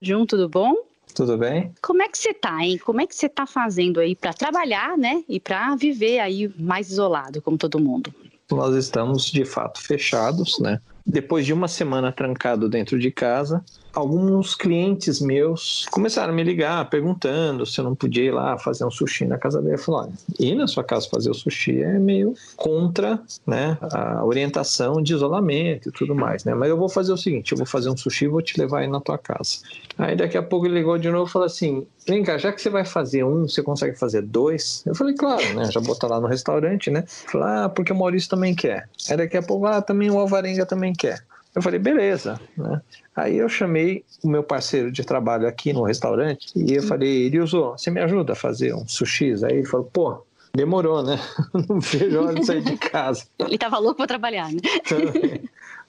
Jun, 0.03 0.25
tudo 0.25 0.49
bom? 0.49 0.75
Tudo 1.15 1.37
bem? 1.37 1.75
Como 1.83 2.03
é 2.03 2.09
que 2.09 2.17
você 2.17 2.33
tá, 2.33 2.65
hein? 2.65 2.79
Como 2.79 3.03
é 3.03 3.07
que 3.07 3.15
você 3.15 3.29
tá 3.29 3.47
fazendo 3.47 4.01
aí 4.01 4.17
para 4.17 4.33
trabalhar, 4.33 4.97
né? 4.97 5.23
E 5.29 5.39
para 5.39 5.77
viver 5.77 6.21
aí 6.21 6.51
mais 6.59 6.91
isolado, 6.91 7.43
como 7.43 7.59
todo 7.59 7.79
mundo? 7.79 8.15
Nós 8.51 8.75
estamos 8.75 9.27
de 9.27 9.45
fato 9.45 9.83
fechados, 9.83 10.59
né? 10.59 10.81
Depois 11.07 11.47
de 11.47 11.53
uma 11.53 11.69
semana 11.69 12.13
trancado 12.13 12.69
dentro 12.69 12.99
de 12.99 13.11
casa, 13.11 13.65
alguns 13.93 14.55
clientes 14.55 15.21
meus 15.21 15.87
começaram 15.91 16.33
a 16.33 16.37
me 16.37 16.43
ligar 16.43 16.89
perguntando 16.89 17.67
se 17.67 17.81
eu 17.81 17.85
não 17.85 17.95
podia 17.95 18.25
ir 18.25 18.31
lá 18.31 18.59
fazer 18.59 18.85
um 18.85 18.91
sushi 18.91 19.25
na 19.25 19.39
casa 19.39 19.61
dele. 19.61 19.75
Eu 19.75 19.79
falei, 19.79 20.09
olha, 20.09 20.13
ir 20.39 20.55
na 20.55 20.67
sua 20.67 20.85
casa 20.85 21.09
fazer 21.09 21.31
o 21.31 21.35
sushi 21.35 21.83
é 21.83 21.99
meio 21.99 22.35
contra 22.57 23.21
né, 23.47 23.77
a 23.81 24.25
orientação 24.25 25.03
de 25.03 25.13
isolamento 25.13 25.89
e 25.89 25.93
tudo 25.93 26.15
mais, 26.15 26.45
né? 26.45 26.55
Mas 26.55 26.69
eu 26.69 26.77
vou 26.77 26.89
fazer 26.89 27.13
o 27.13 27.17
seguinte, 27.17 27.53
eu 27.53 27.59
vou 27.59 27.67
fazer 27.67 27.91
um 27.91 27.97
sushi 27.97 28.27
e 28.27 28.29
vou 28.29 28.43
te 28.43 28.59
levar 28.59 28.81
aí 28.81 28.89
na 28.89 29.01
tua 29.01 29.19
casa. 29.19 29.59
Aí 29.99 30.17
daqui 30.17 30.37
a 30.37 30.43
pouco 30.43 30.67
ele 30.67 30.75
ligou 30.75 30.97
de 30.99 31.11
novo 31.11 31.29
e 31.29 31.33
falou 31.33 31.47
assim, 31.47 31.87
vem 32.07 32.23
cá, 32.23 32.39
já 32.39 32.53
que 32.53 32.61
você 32.61 32.71
vai 32.71 32.85
fazer 32.85 33.25
um, 33.25 33.49
você 33.49 33.63
consegue 33.63 33.99
fazer 33.99 34.23
dois? 34.23 34.83
Eu 34.87 34.95
falei, 34.95 35.15
claro, 35.15 35.55
né? 35.55 35.71
Já 35.71 35.81
botar 35.81 36.09
lá 36.09 36.21
no 36.21 36.27
restaurante, 36.27 36.91
né? 36.91 37.05
Falei, 37.07 37.49
ah, 37.49 37.69
porque 37.69 37.93
o 37.93 37.97
Maurício 37.97 38.29
também 38.29 38.55
quer. 38.55 38.89
Aí 39.09 39.17
daqui 39.17 39.37
a 39.37 39.43
pouco, 39.43 39.67
ah, 39.67 39.83
também 39.83 40.11
o 40.11 40.19
Alvarenga 40.19 40.65
também 40.65 40.89
quer. 40.92 41.24
Eu 41.55 41.62
falei, 41.62 41.81
beleza, 41.81 42.40
né? 42.57 42.81
Aí 43.14 43.37
eu 43.37 43.48
chamei 43.48 44.05
o 44.22 44.29
meu 44.29 44.42
parceiro 44.42 44.90
de 44.90 45.05
trabalho 45.05 45.46
aqui 45.46 45.72
no 45.72 45.83
restaurante 45.83 46.53
e 46.55 46.74
eu 46.74 46.83
falei, 46.83 47.26
Ilioso, 47.26 47.72
você 47.72 47.90
me 47.90 48.00
ajuda 48.00 48.33
a 48.33 48.37
fazer 48.37 48.74
um 48.74 48.87
sushi? 48.87 49.35
Aí 49.44 49.59
ele 49.59 49.66
falou, 49.66 49.90
pô, 49.92 50.24
demorou, 50.55 51.03
né? 51.03 51.18
Não 51.68 51.81
vejo 51.81 52.18
a 52.18 52.22
hora 52.22 52.35
de 52.35 52.46
sair 52.46 52.62
de 52.62 52.76
casa. 52.76 53.24
ele 53.38 53.59
tava 53.59 53.79
louco 53.79 53.96
para 53.96 54.07
trabalhar, 54.07 54.50
né? 54.53 54.61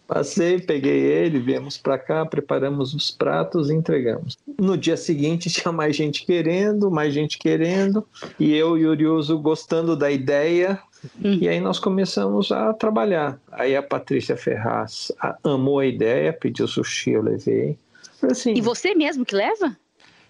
Passei, 0.08 0.60
peguei 0.60 1.00
ele, 1.00 1.40
viemos 1.40 1.78
para 1.78 1.98
cá, 1.98 2.26
preparamos 2.26 2.94
os 2.94 3.10
pratos 3.10 3.70
e 3.70 3.74
entregamos. 3.74 4.38
No 4.60 4.78
dia 4.78 4.98
seguinte 4.98 5.50
tinha 5.50 5.72
mais 5.72 5.96
gente 5.96 6.26
querendo, 6.26 6.92
mais 6.92 7.14
gente 7.14 7.38
querendo, 7.38 8.06
e 8.38 8.54
eu 8.54 8.78
e 8.78 8.86
o 8.86 8.90
Uriuso 8.90 9.40
gostando 9.40 9.96
da 9.96 10.12
ideia, 10.12 10.78
Uhum. 11.24 11.40
E 11.42 11.50
aí 11.50 11.60
nós 11.60 11.80
começamos 11.80 12.52
a 12.52 12.74
trabalhar. 12.74 13.40
Aí 13.52 13.76
a 13.76 13.84
Patrícia 13.84 14.38
Ferraz 14.38 15.12
amou 15.44 15.80
a 15.80 15.86
ideia, 15.86 16.32
pediu 16.32 16.68
sushi, 16.68 17.12
eu 17.12 17.24
levei. 17.24 17.78
Assim, 18.24 18.54
e 18.54 18.62
você 18.62 18.94
mesmo 18.94 19.26
que 19.26 19.36
leva? 19.36 19.76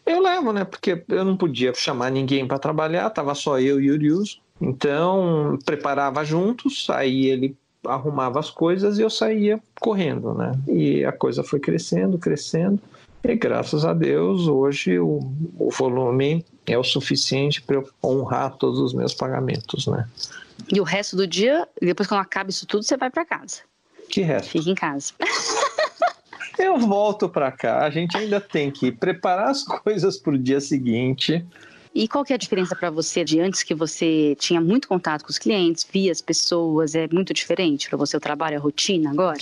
Eu 0.05 0.21
levo, 0.21 0.51
né? 0.51 0.63
Porque 0.63 1.03
eu 1.09 1.25
não 1.25 1.37
podia 1.37 1.73
chamar 1.73 2.09
ninguém 2.09 2.47
para 2.47 2.57
trabalhar, 2.57 3.09
tava 3.09 3.35
só 3.35 3.59
eu 3.59 3.79
e 3.79 3.91
o 3.91 3.93
Uriuso. 3.93 4.39
Então, 4.59 5.57
preparava 5.65 6.23
juntos, 6.23 6.87
aí 6.89 7.25
ele 7.25 7.55
arrumava 7.85 8.39
as 8.39 8.49
coisas 8.49 8.99
e 8.99 9.01
eu 9.01 9.09
saía 9.09 9.59
correndo, 9.79 10.33
né? 10.33 10.51
E 10.67 11.03
a 11.03 11.11
coisa 11.11 11.43
foi 11.43 11.59
crescendo, 11.59 12.17
crescendo. 12.17 12.79
E 13.23 13.35
graças 13.35 13.85
a 13.85 13.93
Deus, 13.93 14.47
hoje 14.47 14.99
o, 14.99 15.19
o 15.57 15.69
volume 15.69 16.45
é 16.65 16.77
o 16.77 16.83
suficiente 16.83 17.61
para 17.61 17.77
eu 17.77 17.87
honrar 18.03 18.55
todos 18.57 18.79
os 18.79 18.93
meus 18.93 19.13
pagamentos, 19.13 19.87
né? 19.87 20.07
E 20.73 20.79
o 20.79 20.83
resto 20.83 21.15
do 21.15 21.27
dia, 21.27 21.67
depois 21.81 22.07
quando 22.07 22.21
acaba 22.21 22.49
isso 22.49 22.65
tudo, 22.65 22.83
você 22.83 22.95
vai 22.95 23.09
para 23.09 23.25
casa. 23.25 23.57
Que 24.09 24.21
resto? 24.21 24.51
Fica 24.51 24.69
em 24.69 24.75
casa. 24.75 25.13
Eu 26.57 26.77
volto 26.77 27.27
para 27.27 27.51
cá. 27.51 27.83
A 27.85 27.89
gente 27.89 28.15
ainda 28.15 28.39
tem 28.39 28.69
que 28.71 28.91
preparar 28.91 29.49
as 29.49 29.63
coisas 29.63 30.17
para 30.17 30.33
o 30.33 30.37
dia 30.37 30.61
seguinte. 30.61 31.43
E 31.93 32.07
qual 32.07 32.23
que 32.23 32.31
é 32.31 32.35
a 32.35 32.39
diferença 32.39 32.75
para 32.75 32.89
você 32.89 33.23
de 33.23 33.39
antes 33.39 33.63
que 33.63 33.73
você 33.73 34.35
tinha 34.39 34.61
muito 34.61 34.87
contato 34.87 35.23
com 35.23 35.29
os 35.29 35.37
clientes, 35.37 35.85
via 35.91 36.11
as 36.11 36.21
pessoas? 36.21 36.95
É 36.95 37.07
muito 37.11 37.33
diferente 37.33 37.89
para 37.89 37.97
você 37.97 38.15
o 38.15 38.19
trabalho, 38.19 38.57
a 38.57 38.61
rotina 38.61 39.09
agora? 39.09 39.39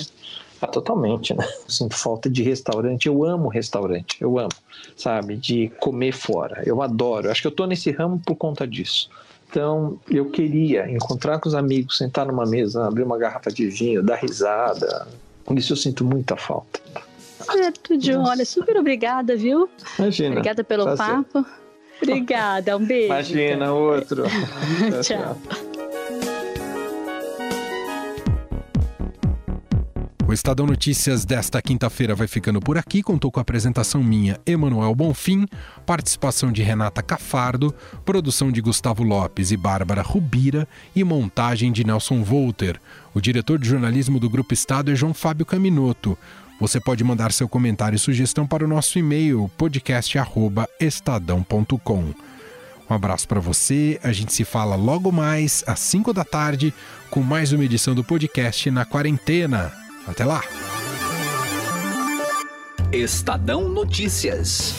Ah, 0.61 0.67
totalmente, 0.67 1.33
né? 1.33 1.47
Sinto 1.67 1.95
falta 1.95 2.29
de 2.29 2.41
restaurante. 2.41 3.07
Eu 3.07 3.23
amo 3.23 3.49
restaurante, 3.49 4.17
eu 4.19 4.39
amo, 4.39 4.49
sabe? 4.95 5.35
De 5.35 5.71
comer 5.79 6.11
fora. 6.11 6.63
Eu 6.65 6.81
adoro. 6.81 7.29
Acho 7.29 7.41
que 7.41 7.47
eu 7.47 7.51
tô 7.51 7.65
nesse 7.65 7.91
ramo 7.91 8.19
por 8.25 8.35
conta 8.35 8.67
disso. 8.67 9.09
Então, 9.49 9.99
eu 10.07 10.29
queria 10.29 10.89
encontrar 10.89 11.39
com 11.39 11.49
os 11.49 11.55
amigos, 11.55 11.97
sentar 11.97 12.27
numa 12.27 12.45
mesa, 12.45 12.85
abrir 12.85 13.01
uma 13.01 13.17
garrafa 13.17 13.51
de 13.51 13.67
vinho, 13.67 14.03
dar 14.03 14.17
risada. 14.17 15.07
Isso 15.55 15.73
eu 15.73 15.77
sinto 15.77 16.05
muita 16.05 16.37
falta. 16.37 16.79
Certo, 17.39 17.97
John. 17.97 18.23
Olha, 18.27 18.45
super 18.45 18.77
obrigada, 18.77 19.35
viu? 19.35 19.67
Imagina. 19.97 20.29
Obrigada 20.29 20.63
pelo 20.63 20.83
prazer. 20.83 21.05
papo. 21.05 21.45
Obrigada, 22.01 22.77
um 22.77 22.85
beijo. 22.85 23.07
Imagina, 23.07 23.73
outro. 23.73 24.23
tchau. 25.03 25.35
tchau. 25.47 25.68
O 30.29 30.33
Estadão 30.33 30.67
Notícias 30.67 31.25
desta 31.25 31.59
quinta-feira 31.59 32.13
vai 32.13 32.27
ficando 32.27 32.59
por 32.59 32.77
aqui. 32.77 33.01
Contou 33.01 33.31
com 33.31 33.39
a 33.39 33.41
apresentação 33.41 34.03
minha, 34.03 34.39
Emanuel 34.45 34.93
Bonfim, 34.93 35.47
participação 35.87 36.51
de 36.51 36.61
Renata 36.61 37.01
Cafardo, 37.01 37.73
produção 38.05 38.51
de 38.51 38.61
Gustavo 38.61 39.01
Lopes 39.01 39.49
e 39.49 39.57
Bárbara 39.57 40.03
Rubira 40.03 40.67
e 40.95 41.03
montagem 41.03 41.71
de 41.71 41.83
Nelson 41.83 42.23
Volter. 42.23 42.79
O 43.11 43.19
diretor 43.19 43.57
de 43.57 43.67
jornalismo 43.67 44.19
do 44.19 44.29
Grupo 44.29 44.53
Estado 44.53 44.91
é 44.91 44.95
João 44.95 45.15
Fábio 45.15 45.47
Caminoto. 45.47 46.15
Você 46.59 46.79
pode 46.79 47.03
mandar 47.03 47.31
seu 47.31 47.49
comentário 47.49 47.95
e 47.95 47.99
sugestão 47.99 48.45
para 48.45 48.63
o 48.63 48.67
nosso 48.67 48.99
e-mail 48.99 49.49
podcast@estadão.com. 49.57 52.13
Um 52.87 52.93
abraço 52.93 53.27
para 53.27 53.39
você. 53.39 53.99
A 54.03 54.11
gente 54.11 54.31
se 54.31 54.45
fala 54.45 54.75
logo 54.75 55.11
mais 55.11 55.63
às 55.65 55.79
5 55.79 56.13
da 56.13 56.23
tarde 56.23 56.71
com 57.09 57.23
mais 57.23 57.51
uma 57.51 57.65
edição 57.65 57.95
do 57.95 58.03
podcast 58.03 58.69
na 58.69 58.85
quarentena. 58.85 59.88
Até 60.07 60.25
lá! 60.25 60.41
Estadão 62.91 63.69
Notícias. 63.69 64.73